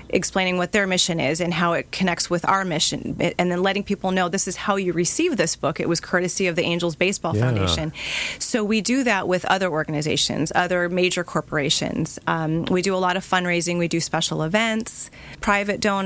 explaining 0.08 0.58
what 0.58 0.72
their 0.72 0.86
mission 0.86 1.20
is 1.20 1.40
and 1.40 1.54
how 1.54 1.72
it 1.72 1.90
connects 1.92 2.28
with 2.28 2.44
our 2.48 2.64
mission, 2.64 3.16
and 3.38 3.50
then 3.50 3.62
letting 3.62 3.82
people 3.82 4.10
know 4.10 4.28
this 4.28 4.46
is 4.48 4.56
how 4.56 4.76
you 4.76 4.92
receive 4.92 5.36
this 5.36 5.56
book. 5.56 5.80
It 5.80 5.88
was 5.88 6.00
courtesy 6.00 6.46
of 6.46 6.56
the 6.56 6.62
Angels 6.62 6.96
Baseball 6.96 7.36
Yeah. 7.36 7.42
Foundation. 7.42 7.92
So 8.38 8.64
we 8.64 8.80
do 8.80 9.04
that 9.04 9.28
with 9.28 9.44
other 9.46 9.70
organizations, 9.70 10.52
other 10.54 10.88
major 10.88 11.24
corporations. 11.24 12.18
Um, 12.26 12.64
we 12.66 12.82
do 12.82 12.94
a 12.94 12.98
lot 12.98 13.16
of 13.16 13.24
fundraising. 13.24 13.78
We 13.78 13.88
do 13.88 14.00
special 14.00 14.42
events, 14.42 15.10
private 15.40 15.80
donors. 15.80 16.01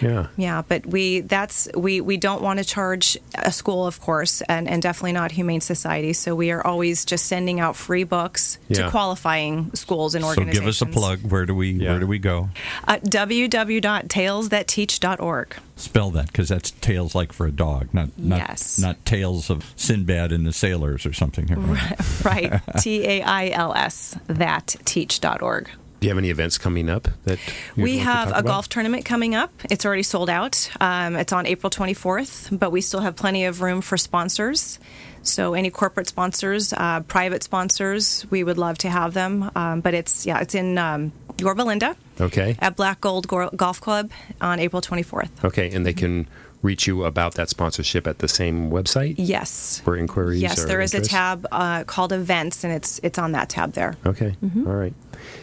Yeah. 0.00 0.26
Yeah, 0.36 0.62
but 0.66 0.86
we 0.86 1.20
that's 1.20 1.68
we 1.74 2.00
we 2.00 2.16
don't 2.16 2.42
want 2.42 2.58
to 2.58 2.64
charge 2.64 3.16
a 3.34 3.52
school, 3.52 3.86
of 3.86 4.00
course, 4.00 4.40
and, 4.42 4.68
and 4.68 4.82
definitely 4.82 5.12
not 5.12 5.32
Humane 5.32 5.60
Society. 5.60 6.12
So 6.12 6.34
we 6.34 6.50
are 6.50 6.66
always 6.66 7.04
just 7.04 7.26
sending 7.26 7.60
out 7.60 7.76
free 7.76 8.04
books 8.04 8.58
Yeah. 8.68 8.84
to 8.84 8.90
qualifying 8.90 9.70
schools 9.74 10.14
and 10.14 10.22
So 10.24 10.28
organizations. 10.28 10.60
give 10.60 10.68
us 10.68 10.82
a 10.82 10.86
plug. 10.86 11.20
Where 11.30 11.46
do 11.46 11.54
we 11.54 11.70
Yeah. 11.72 11.90
where 11.90 12.00
do 12.00 12.06
we 12.06 12.18
go? 12.18 12.48
Uh, 12.86 12.96
www.tailsthatteach.org. 12.98 15.56
Spell 15.78 16.10
that 16.12 16.28
because 16.28 16.48
that's 16.48 16.70
tails 16.70 17.14
like 17.14 17.32
for 17.32 17.46
a 17.46 17.52
dog, 17.52 17.88
not 17.92 18.08
not 18.18 18.38
Yes. 18.38 18.78
not 18.78 19.04
tales 19.04 19.50
of 19.50 19.72
Sinbad 19.76 20.32
and 20.32 20.46
the 20.46 20.52
sailors 20.52 21.04
or 21.04 21.12
something. 21.12 21.48
Here. 21.48 21.58
right. 22.24 22.60
T 22.80 23.06
A 23.06 23.22
I 23.22 23.48
L 23.50 23.74
S, 23.74 24.16
that 24.26 24.76
teach.org. 24.84 25.68
Do 26.06 26.10
you 26.10 26.14
have 26.14 26.18
any 26.22 26.30
events 26.30 26.56
coming 26.56 26.88
up 26.88 27.08
that 27.24 27.40
We 27.76 27.98
have 27.98 28.28
a 28.28 28.34
about? 28.34 28.44
golf 28.44 28.68
tournament 28.68 29.04
coming 29.04 29.34
up. 29.34 29.50
It's 29.68 29.84
already 29.84 30.04
sold 30.04 30.30
out. 30.30 30.70
Um, 30.80 31.16
it's 31.16 31.32
on 31.32 31.46
April 31.46 31.68
24th, 31.68 32.56
but 32.56 32.70
we 32.70 32.80
still 32.80 33.00
have 33.00 33.16
plenty 33.16 33.44
of 33.46 33.60
room 33.60 33.80
for 33.80 33.96
sponsors. 33.96 34.78
So 35.24 35.54
any 35.54 35.68
corporate 35.68 36.06
sponsors, 36.06 36.72
uh, 36.72 37.00
private 37.08 37.42
sponsors, 37.42 38.24
we 38.30 38.44
would 38.44 38.56
love 38.56 38.78
to 38.78 38.88
have 38.88 39.14
them. 39.14 39.50
Um, 39.56 39.80
but 39.80 39.94
it's 39.94 40.24
yeah, 40.24 40.38
it's 40.38 40.54
in 40.54 40.78
um, 40.78 41.10
Yorba 41.38 41.62
Linda 41.62 41.96
Okay. 42.20 42.54
at 42.60 42.76
Black 42.76 43.00
Gold 43.00 43.26
Golf 43.26 43.80
Club 43.80 44.12
on 44.40 44.60
April 44.60 44.80
24th. 44.80 45.30
Okay, 45.44 45.72
and 45.72 45.84
they 45.84 45.92
can 45.92 46.28
reach 46.66 46.86
you 46.88 47.04
about 47.04 47.34
that 47.34 47.48
sponsorship 47.48 48.06
at 48.06 48.18
the 48.18 48.28
same 48.28 48.70
website 48.70 49.14
Yes. 49.18 49.80
for 49.84 49.96
inquiries. 49.96 50.42
Yes, 50.42 50.64
there 50.64 50.80
is 50.80 50.92
a 50.94 51.00
tab 51.00 51.46
uh, 51.52 51.84
called 51.84 52.12
events, 52.12 52.64
and 52.64 52.72
it's 52.72 53.00
it's 53.02 53.18
on 53.18 53.32
that 53.32 53.48
tab 53.48 53.72
there. 53.72 53.92
Okay, 54.04 54.36
Mm-hmm. 54.44 54.66
all 54.68 54.74
right. 54.84 54.94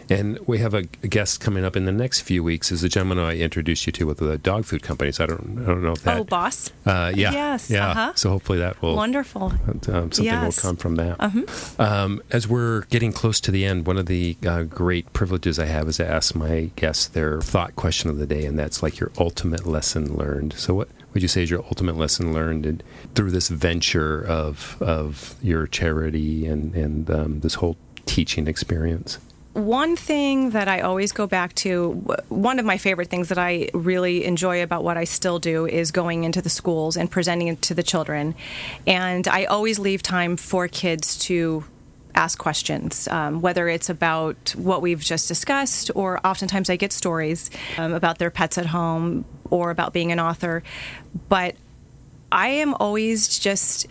And 0.10 0.38
we 0.46 0.60
have 0.60 0.74
a 0.76 0.84
guest 0.84 1.40
coming 1.40 1.64
up 1.66 1.76
in 1.76 1.86
the 1.86 1.92
next 1.92 2.22
few 2.22 2.44
weeks. 2.44 2.72
Is 2.72 2.82
the 2.82 2.90
gentleman 2.90 3.18
I 3.20 3.38
introduced 3.40 3.88
you 3.88 3.92
to 3.94 4.06
with 4.06 4.20
the 4.20 4.38
dog 4.38 4.66
food 4.66 4.84
companies? 4.84 5.20
I 5.20 5.26
don't, 5.26 5.60
I 5.64 5.66
don't 5.66 5.82
know 5.82 5.94
if 5.94 6.04
that. 6.04 6.18
oh, 6.20 6.24
boss. 6.24 6.72
Uh, 6.86 7.12
yeah. 7.16 7.32
Yes, 7.32 7.72
Yeah. 7.72 7.90
uh-huh. 7.90 8.12
So 8.16 8.30
hopefully 8.30 8.60
that 8.60 8.80
will 8.82 8.96
Wonderful. 8.96 9.46
um, 9.68 9.80
something 9.82 10.26
Yes. 10.26 10.36
Uh-huh. 10.36 10.46
will 10.46 10.62
come 10.70 10.76
from 10.78 10.96
that. 10.98 11.16
Um, 11.80 12.22
as 12.32 12.48
we're 12.48 12.82
getting 12.92 13.12
close 13.14 13.40
to 13.42 13.52
the 13.52 13.66
end, 13.66 13.88
one 13.88 13.98
of 13.98 14.06
the 14.06 14.38
uh, 14.46 14.64
great 14.64 15.12
privileges 15.14 15.58
I 15.58 15.66
have 15.66 15.88
is 15.88 15.98
to 15.98 16.08
ask 16.08 16.36
my 16.36 16.70
guests 16.76 17.08
their 17.08 17.42
thought 17.42 17.76
question 17.76 18.10
of 18.10 18.18
the 18.18 18.28
day, 18.28 18.46
and 18.46 18.58
that's 18.60 18.84
like 18.84 19.00
your 19.00 19.12
ultimate 19.18 19.66
lesson 19.66 20.16
learned. 20.16 20.54
So, 20.54 20.76
what 20.76 20.90
would 21.14 21.22
you 21.22 21.28
say 21.28 21.44
is 21.44 21.50
your 21.50 21.64
ultimate 21.66 21.96
lesson 21.96 22.34
learned 22.34 22.66
in, 22.66 22.82
through 23.16 23.32
this 23.32 23.50
venture 23.50 24.26
of 24.26 24.82
of 24.82 25.36
your 25.42 25.68
charity 25.68 26.46
and 26.46 26.74
and 26.76 27.10
um, 27.10 27.40
this 27.42 27.56
whole 27.56 27.78
teaching 28.06 28.48
experience? 28.48 29.20
One 29.54 29.96
thing 29.96 30.50
that 30.50 30.68
I 30.68 30.80
always 30.80 31.12
go 31.12 31.28
back 31.28 31.54
to, 31.56 31.92
one 32.30 32.58
of 32.58 32.66
my 32.66 32.80
favorite 32.80 33.10
things 33.10 33.30
that 33.30 33.38
I 33.38 33.70
really 33.76 34.26
enjoy 34.26 34.64
about 34.64 34.84
what 34.84 34.98
I 34.98 35.04
still 35.04 35.38
do 35.38 35.68
is 35.68 35.92
going 35.92 36.24
into 36.24 36.42
the 36.42 36.50
schools 36.50 36.98
and 36.98 37.10
presenting 37.10 37.50
it 37.50 37.62
to 37.64 37.76
the 37.76 37.84
children. 37.84 38.34
And 38.88 39.28
I 39.28 39.46
always 39.46 39.78
leave 39.78 40.02
time 40.02 40.38
for 40.38 40.68
kids 40.68 41.20
to 41.28 41.66
ask 42.16 42.38
questions, 42.38 43.08
um, 43.08 43.42
whether 43.42 43.68
it's 43.68 43.90
about 43.90 44.54
what 44.58 44.82
we've 44.82 45.02
just 45.02 45.28
discussed, 45.28 45.92
or 45.96 46.20
oftentimes 46.26 46.70
I 46.70 46.76
get 46.76 46.92
stories 46.92 47.50
um, 47.78 47.94
about 47.94 48.18
their 48.18 48.30
pets 48.30 48.58
at 48.58 48.68
home 48.68 49.26
or 49.50 49.72
about 49.72 49.94
being 49.94 50.12
an 50.12 50.20
author. 50.20 50.64
But 51.30 51.56
I 52.32 52.48
am 52.48 52.74
always 52.76 53.40
just 53.40 53.88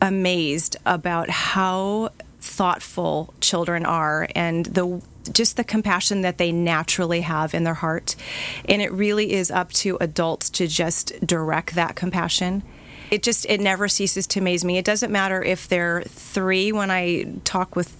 amazed 0.00 0.76
about 0.84 1.30
how 1.30 2.10
thoughtful 2.40 3.34
children 3.40 3.84
are 3.84 4.28
and 4.34 4.66
the 4.66 5.02
just 5.32 5.56
the 5.56 5.64
compassion 5.64 6.20
that 6.20 6.38
they 6.38 6.52
naturally 6.52 7.22
have 7.22 7.52
in 7.52 7.64
their 7.64 7.74
heart. 7.74 8.14
And 8.68 8.80
it 8.80 8.92
really 8.92 9.32
is 9.32 9.50
up 9.50 9.72
to 9.74 9.96
adults 10.00 10.50
to 10.50 10.68
just 10.68 11.26
direct 11.26 11.74
that 11.74 11.96
compassion. 11.96 12.62
It 13.10 13.22
just 13.22 13.46
it 13.48 13.60
never 13.60 13.88
ceases 13.88 14.26
to 14.28 14.40
amaze 14.40 14.64
me. 14.64 14.78
It 14.78 14.84
doesn't 14.84 15.12
matter 15.12 15.42
if 15.42 15.68
they're 15.68 16.02
3 16.02 16.72
when 16.72 16.90
I 16.90 17.26
talk 17.44 17.76
with 17.76 17.96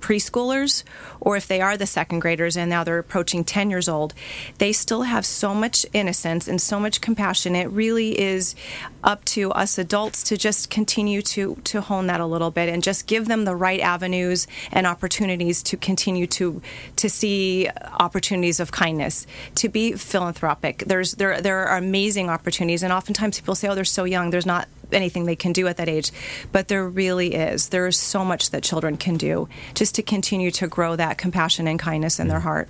preschoolers 0.00 0.84
or 1.20 1.36
if 1.36 1.46
they 1.46 1.60
are 1.60 1.76
the 1.76 1.86
second 1.86 2.20
graders 2.20 2.56
and 2.56 2.70
now 2.70 2.84
they're 2.84 2.98
approaching 2.98 3.44
10 3.44 3.70
years 3.70 3.88
old, 3.88 4.14
they 4.58 4.72
still 4.72 5.02
have 5.02 5.26
so 5.26 5.54
much 5.54 5.84
innocence 5.92 6.48
and 6.48 6.60
so 6.60 6.78
much 6.78 7.00
compassion. 7.00 7.54
It 7.54 7.70
really 7.70 8.18
is 8.18 8.54
up 9.02 9.24
to 9.26 9.50
us 9.52 9.78
adults 9.78 10.22
to 10.24 10.36
just 10.36 10.70
continue 10.70 11.22
to, 11.22 11.56
to 11.64 11.80
hone 11.80 12.06
that 12.06 12.20
a 12.20 12.26
little 12.26 12.50
bit 12.50 12.68
and 12.68 12.82
just 12.82 13.06
give 13.06 13.26
them 13.26 13.44
the 13.44 13.54
right 13.54 13.80
avenues 13.80 14.46
and 14.72 14.86
opportunities 14.86 15.62
to 15.64 15.76
continue 15.76 16.26
to 16.26 16.60
to 16.96 17.08
see 17.08 17.68
opportunities 18.00 18.60
of 18.60 18.70
kindness, 18.72 19.26
to 19.54 19.68
be 19.68 19.92
philanthropic. 19.92 20.84
There's 20.86 21.12
there 21.12 21.40
there 21.40 21.66
are 21.66 21.78
amazing 21.78 22.28
opportunities 22.28 22.82
and 22.82 22.92
oftentimes 22.92 23.38
people 23.38 23.54
say, 23.54 23.68
Oh, 23.68 23.74
they're 23.74 23.84
so 23.84 24.04
young, 24.04 24.30
there's 24.30 24.46
not 24.46 24.68
anything 24.92 25.26
they 25.26 25.36
can 25.36 25.52
do 25.52 25.66
at 25.66 25.76
that 25.76 25.88
age. 25.88 26.10
But 26.52 26.68
there 26.68 26.88
really 26.88 27.34
is. 27.34 27.68
There 27.68 27.86
is 27.86 27.98
so 27.98 28.24
much 28.24 28.50
that 28.50 28.62
children 28.62 28.96
can 28.96 29.16
do 29.16 29.48
just 29.74 29.94
to 29.96 30.02
continue 30.02 30.50
to 30.52 30.66
grow 30.66 30.96
that 30.96 31.18
compassion 31.18 31.66
and 31.68 31.78
kindness 31.78 32.18
in 32.18 32.28
their 32.28 32.40
heart. 32.40 32.68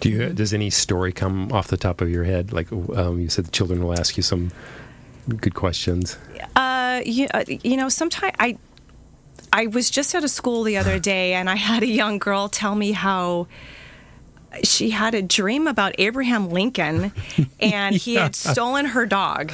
Do 0.00 0.08
you? 0.08 0.28
Does 0.30 0.52
any 0.52 0.70
story 0.70 1.12
come 1.12 1.52
off 1.52 1.68
the 1.68 1.76
top 1.76 2.00
of 2.00 2.10
your 2.10 2.24
head? 2.24 2.52
Like 2.52 2.70
um, 2.72 3.20
you 3.20 3.28
said, 3.28 3.46
the 3.46 3.50
children 3.50 3.82
will 3.82 3.98
ask 3.98 4.16
you 4.16 4.22
some 4.22 4.50
good 5.28 5.54
questions. 5.54 6.18
Uh, 6.56 7.00
you, 7.04 7.28
uh, 7.32 7.44
you 7.46 7.76
know, 7.76 7.88
sometimes 7.88 8.34
I. 8.38 8.58
I 9.54 9.66
was 9.66 9.90
just 9.90 10.14
at 10.14 10.24
a 10.24 10.28
school 10.28 10.62
the 10.62 10.78
other 10.78 10.98
day, 11.12 11.34
and 11.34 11.50
I 11.50 11.56
had 11.56 11.82
a 11.82 11.86
young 11.86 12.18
girl 12.18 12.48
tell 12.48 12.74
me 12.74 12.92
how 12.92 13.48
she 14.64 14.90
had 14.90 15.14
a 15.14 15.22
dream 15.22 15.66
about 15.66 15.94
Abraham 15.98 16.48
Lincoln, 16.48 17.12
and 17.60 17.94
he 17.94 18.14
had 18.14 18.34
stolen 18.34 18.86
her 18.86 19.06
dog 19.06 19.52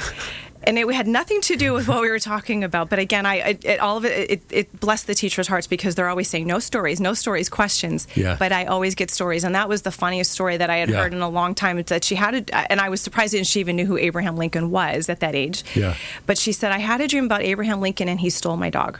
and 0.69 0.77
it 0.77 0.87
had 0.93 1.07
nothing 1.07 1.41
to 1.41 1.55
do 1.57 1.73
with 1.73 1.87
what 1.87 1.99
we 2.01 2.09
were 2.09 2.19
talking 2.19 2.63
about. 2.63 2.89
But 2.89 2.99
again, 2.99 3.25
I 3.25 3.35
it, 3.49 3.65
it, 3.65 3.79
all 3.79 3.97
of 3.97 4.05
it, 4.05 4.29
it, 4.31 4.41
it 4.51 4.79
blessed 4.79 5.07
the 5.07 5.15
teachers' 5.15 5.47
hearts 5.47 5.67
because 5.67 5.95
they're 5.95 6.07
always 6.07 6.29
saying 6.29 6.45
no 6.47 6.59
stories, 6.59 7.01
no 7.01 7.13
stories, 7.13 7.49
questions. 7.49 8.07
Yeah. 8.15 8.35
But 8.39 8.51
I 8.51 8.65
always 8.65 8.93
get 8.95 9.09
stories, 9.11 9.43
and 9.43 9.55
that 9.55 9.67
was 9.67 9.81
the 9.81 9.91
funniest 9.91 10.31
story 10.31 10.57
that 10.57 10.69
I 10.69 10.77
had 10.77 10.89
Yeah. 10.89 10.97
heard 11.01 11.13
in 11.13 11.21
a 11.21 11.29
long 11.29 11.55
time. 11.55 11.81
That 11.81 12.03
she 12.03 12.15
had, 12.15 12.35
a, 12.35 12.71
and 12.71 12.79
I 12.79 12.89
was 12.89 13.01
surprised 13.01 13.33
that 13.33 13.45
she 13.47 13.59
even 13.59 13.75
knew 13.75 13.85
who 13.87 13.97
Abraham 13.97 14.37
Lincoln 14.37 14.69
was 14.71 15.09
at 15.09 15.19
that 15.21 15.33
age. 15.35 15.63
Yeah. 15.75 15.95
But 16.27 16.37
she 16.37 16.51
said 16.51 16.71
I 16.71 16.79
had 16.79 17.01
a 17.01 17.07
dream 17.07 17.25
about 17.25 17.41
Abraham 17.41 17.81
Lincoln, 17.81 18.07
and 18.07 18.19
he 18.19 18.29
stole 18.29 18.55
my 18.57 18.69
dog, 18.69 18.99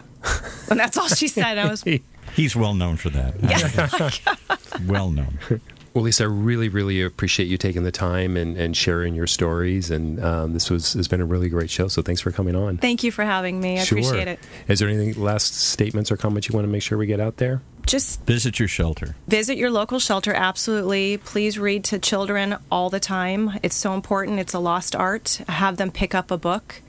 and 0.69 0.79
that's 0.79 0.97
all 0.97 1.07
she 1.07 1.27
said. 1.27 1.57
I 1.57 1.69
was 1.69 1.83
He's 2.35 2.55
well 2.55 2.73
known 2.73 2.97
for 2.97 3.09
that. 3.11 3.33
Yeah. 3.41 4.09
Oh 4.49 4.77
well 4.87 5.09
known. 5.09 5.37
Well, 5.93 6.03
Lisa, 6.03 6.23
I 6.23 6.27
really, 6.27 6.69
really 6.69 7.01
appreciate 7.01 7.47
you 7.47 7.57
taking 7.57 7.83
the 7.83 7.91
time 7.91 8.37
and, 8.37 8.57
and 8.57 8.75
sharing 8.77 9.15
your 9.15 9.27
stories. 9.27 9.89
And 9.89 10.23
um, 10.23 10.53
this 10.53 10.69
was 10.69 10.93
has 10.93 11.07
been 11.07 11.21
a 11.21 11.25
really 11.25 11.49
great 11.49 11.69
show. 11.69 11.87
So 11.87 12.01
thanks 12.01 12.21
for 12.21 12.31
coming 12.31 12.55
on. 12.55 12.77
thank 12.77 13.03
you 13.03 13.11
for 13.11 13.23
having 13.23 13.59
me. 13.59 13.79
I 13.79 13.83
sure. 13.83 13.97
appreciate 13.97 14.27
it. 14.27 14.39
Is 14.67 14.79
there 14.79 14.89
anything 14.89 15.21
last 15.21 15.55
statements 15.55 16.11
or 16.11 16.17
comments 16.17 16.47
you 16.47 16.53
want 16.53 16.65
to 16.65 16.71
make 16.71 16.81
sure 16.83 16.97
we 16.97 17.07
get 17.07 17.19
out 17.19 17.37
there? 17.37 17.61
Just 17.85 18.21
Visit 18.25 18.59
your 18.59 18.67
shelter. 18.67 19.15
visit 19.27 19.57
your 19.57 19.71
local 19.71 19.97
shelter 19.97 20.31
absolutely 20.31 21.17
please 21.17 21.57
read 21.57 21.83
to 21.85 21.97
children 21.97 22.55
all 22.71 22.91
the 22.91 22.99
time 22.99 23.57
it's 23.63 23.75
so 23.75 23.95
important 23.95 24.37
it's 24.37 24.53
a 24.53 24.59
lost 24.59 24.95
art 24.95 25.41
have 25.47 25.77
them 25.77 25.89
pick 25.89 26.13
up 26.13 26.29
a 26.29 26.37
book 26.37 26.83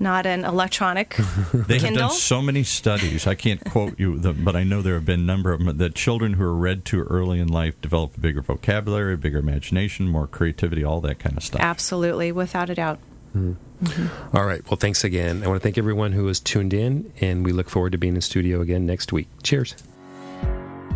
not 0.00 0.26
an 0.26 0.44
electronic 0.44 1.16
They 1.52 1.78
have 1.78 1.94
done 1.94 2.10
so 2.10 2.42
many 2.42 2.62
studies. 2.62 3.26
I 3.26 3.34
can't 3.34 3.64
quote 3.70 3.98
you, 3.98 4.18
the, 4.18 4.32
but 4.32 4.56
I 4.56 4.64
know 4.64 4.82
there 4.82 4.94
have 4.94 5.04
been 5.04 5.20
a 5.20 5.24
number 5.24 5.52
of 5.52 5.64
them 5.64 5.76
that 5.76 5.94
children 5.94 6.34
who 6.34 6.44
are 6.44 6.54
read 6.54 6.84
to 6.86 7.02
early 7.04 7.38
in 7.40 7.48
life 7.48 7.80
develop 7.80 8.16
a 8.16 8.20
bigger 8.20 8.42
vocabulary, 8.42 9.14
a 9.14 9.16
bigger 9.16 9.38
imagination, 9.38 10.08
more 10.08 10.26
creativity, 10.26 10.84
all 10.84 11.00
that 11.02 11.18
kind 11.18 11.36
of 11.36 11.42
stuff. 11.42 11.60
absolutely 11.60 12.32
without 12.32 12.70
a 12.70 12.74
doubt 12.74 12.98
hmm. 13.32 13.52
mm-hmm. 13.82 14.36
All 14.36 14.44
right. 14.44 14.62
Well, 14.70 14.76
thanks 14.76 15.04
again. 15.04 15.42
I 15.42 15.48
want 15.48 15.60
to 15.60 15.62
thank 15.62 15.78
everyone 15.78 16.12
who 16.12 16.26
has 16.26 16.40
tuned 16.40 16.72
in, 16.74 17.12
and 17.20 17.44
we 17.44 17.52
look 17.52 17.68
forward 17.68 17.92
to 17.92 17.98
being 17.98 18.14
in 18.14 18.20
studio 18.20 18.60
again 18.60 18.86
next 18.86 19.12
week. 19.12 19.28
Cheers. 19.42 19.74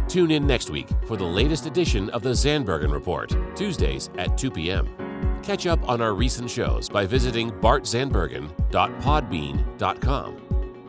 Tune 0.09 0.31
in 0.31 0.47
next 0.47 0.71
week 0.71 0.89
for 1.07 1.17
the 1.17 1.25
latest 1.25 1.67
edition 1.67 2.09
of 2.11 2.23
the 2.23 2.31
Zandbergen 2.31 2.91
Report, 2.91 3.37
Tuesdays 3.55 4.09
at 4.17 4.39
2 4.39 4.51
p.m. 4.51 4.89
Catch 5.43 5.67
up 5.67 5.87
on 5.89 6.01
our 6.01 6.15
recent 6.15 6.49
shows 6.51 6.89
by 6.89 7.05
visiting 7.07 7.51
bartzandbergen.podbean.com. 7.51 10.37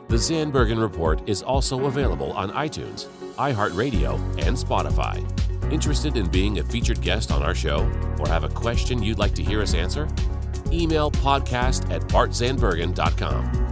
The 0.10 0.16
Zandbergen 0.16 0.82
Report 0.82 1.30
is 1.30 1.44
also 1.44 1.86
available 1.86 2.32
on 2.34 2.50
iTunes, 2.52 3.06
iHeartRadio, 3.36 4.16
and 4.46 4.58
Spotify. 4.58 5.24
Interested 5.72 6.18
in 6.18 6.28
being 6.30 6.58
a 6.60 6.64
featured 6.64 7.00
guest 7.02 7.32
on 7.32 7.44
our 7.44 7.54
show 7.54 7.82
or 8.20 8.28
have 8.28 8.44
a 8.44 8.50
question 8.50 9.04
you'd 9.04 9.20
like 9.20 9.36
to 9.36 9.44
hear 9.44 9.62
us 9.62 9.76
answer? 9.76 10.08
Email 10.72 11.12
podcast 11.12 11.92
at 11.92 12.02
bartzandbergen.com. 12.10 13.68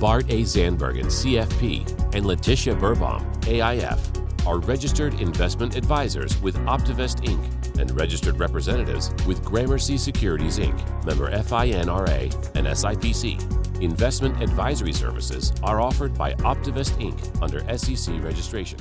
Bart 0.00 0.24
A. 0.28 0.42
Zandbergen, 0.42 1.06
CFP, 1.06 2.14
and 2.14 2.26
Letitia 2.26 2.76
Burbaum, 2.76 3.24
AIF, 3.42 4.46
are 4.46 4.58
registered 4.60 5.20
investment 5.20 5.74
advisors 5.76 6.40
with 6.40 6.56
Optivest 6.58 7.24
Inc. 7.24 7.55
and 7.78 7.90
registered 7.98 8.38
representatives 8.38 9.10
with 9.26 9.44
Gramercy 9.44 9.96
Securities 9.96 10.58
Inc., 10.58 11.04
member 11.04 11.30
FINRA 11.30 12.32
and 12.54 12.66
SIPC. 12.66 13.82
Investment 13.82 14.42
advisory 14.42 14.92
services 14.92 15.52
are 15.62 15.80
offered 15.80 16.16
by 16.16 16.32
Optivest 16.34 16.92
Inc. 17.00 17.42
under 17.42 17.60
SEC 17.76 18.22
registration. 18.22 18.78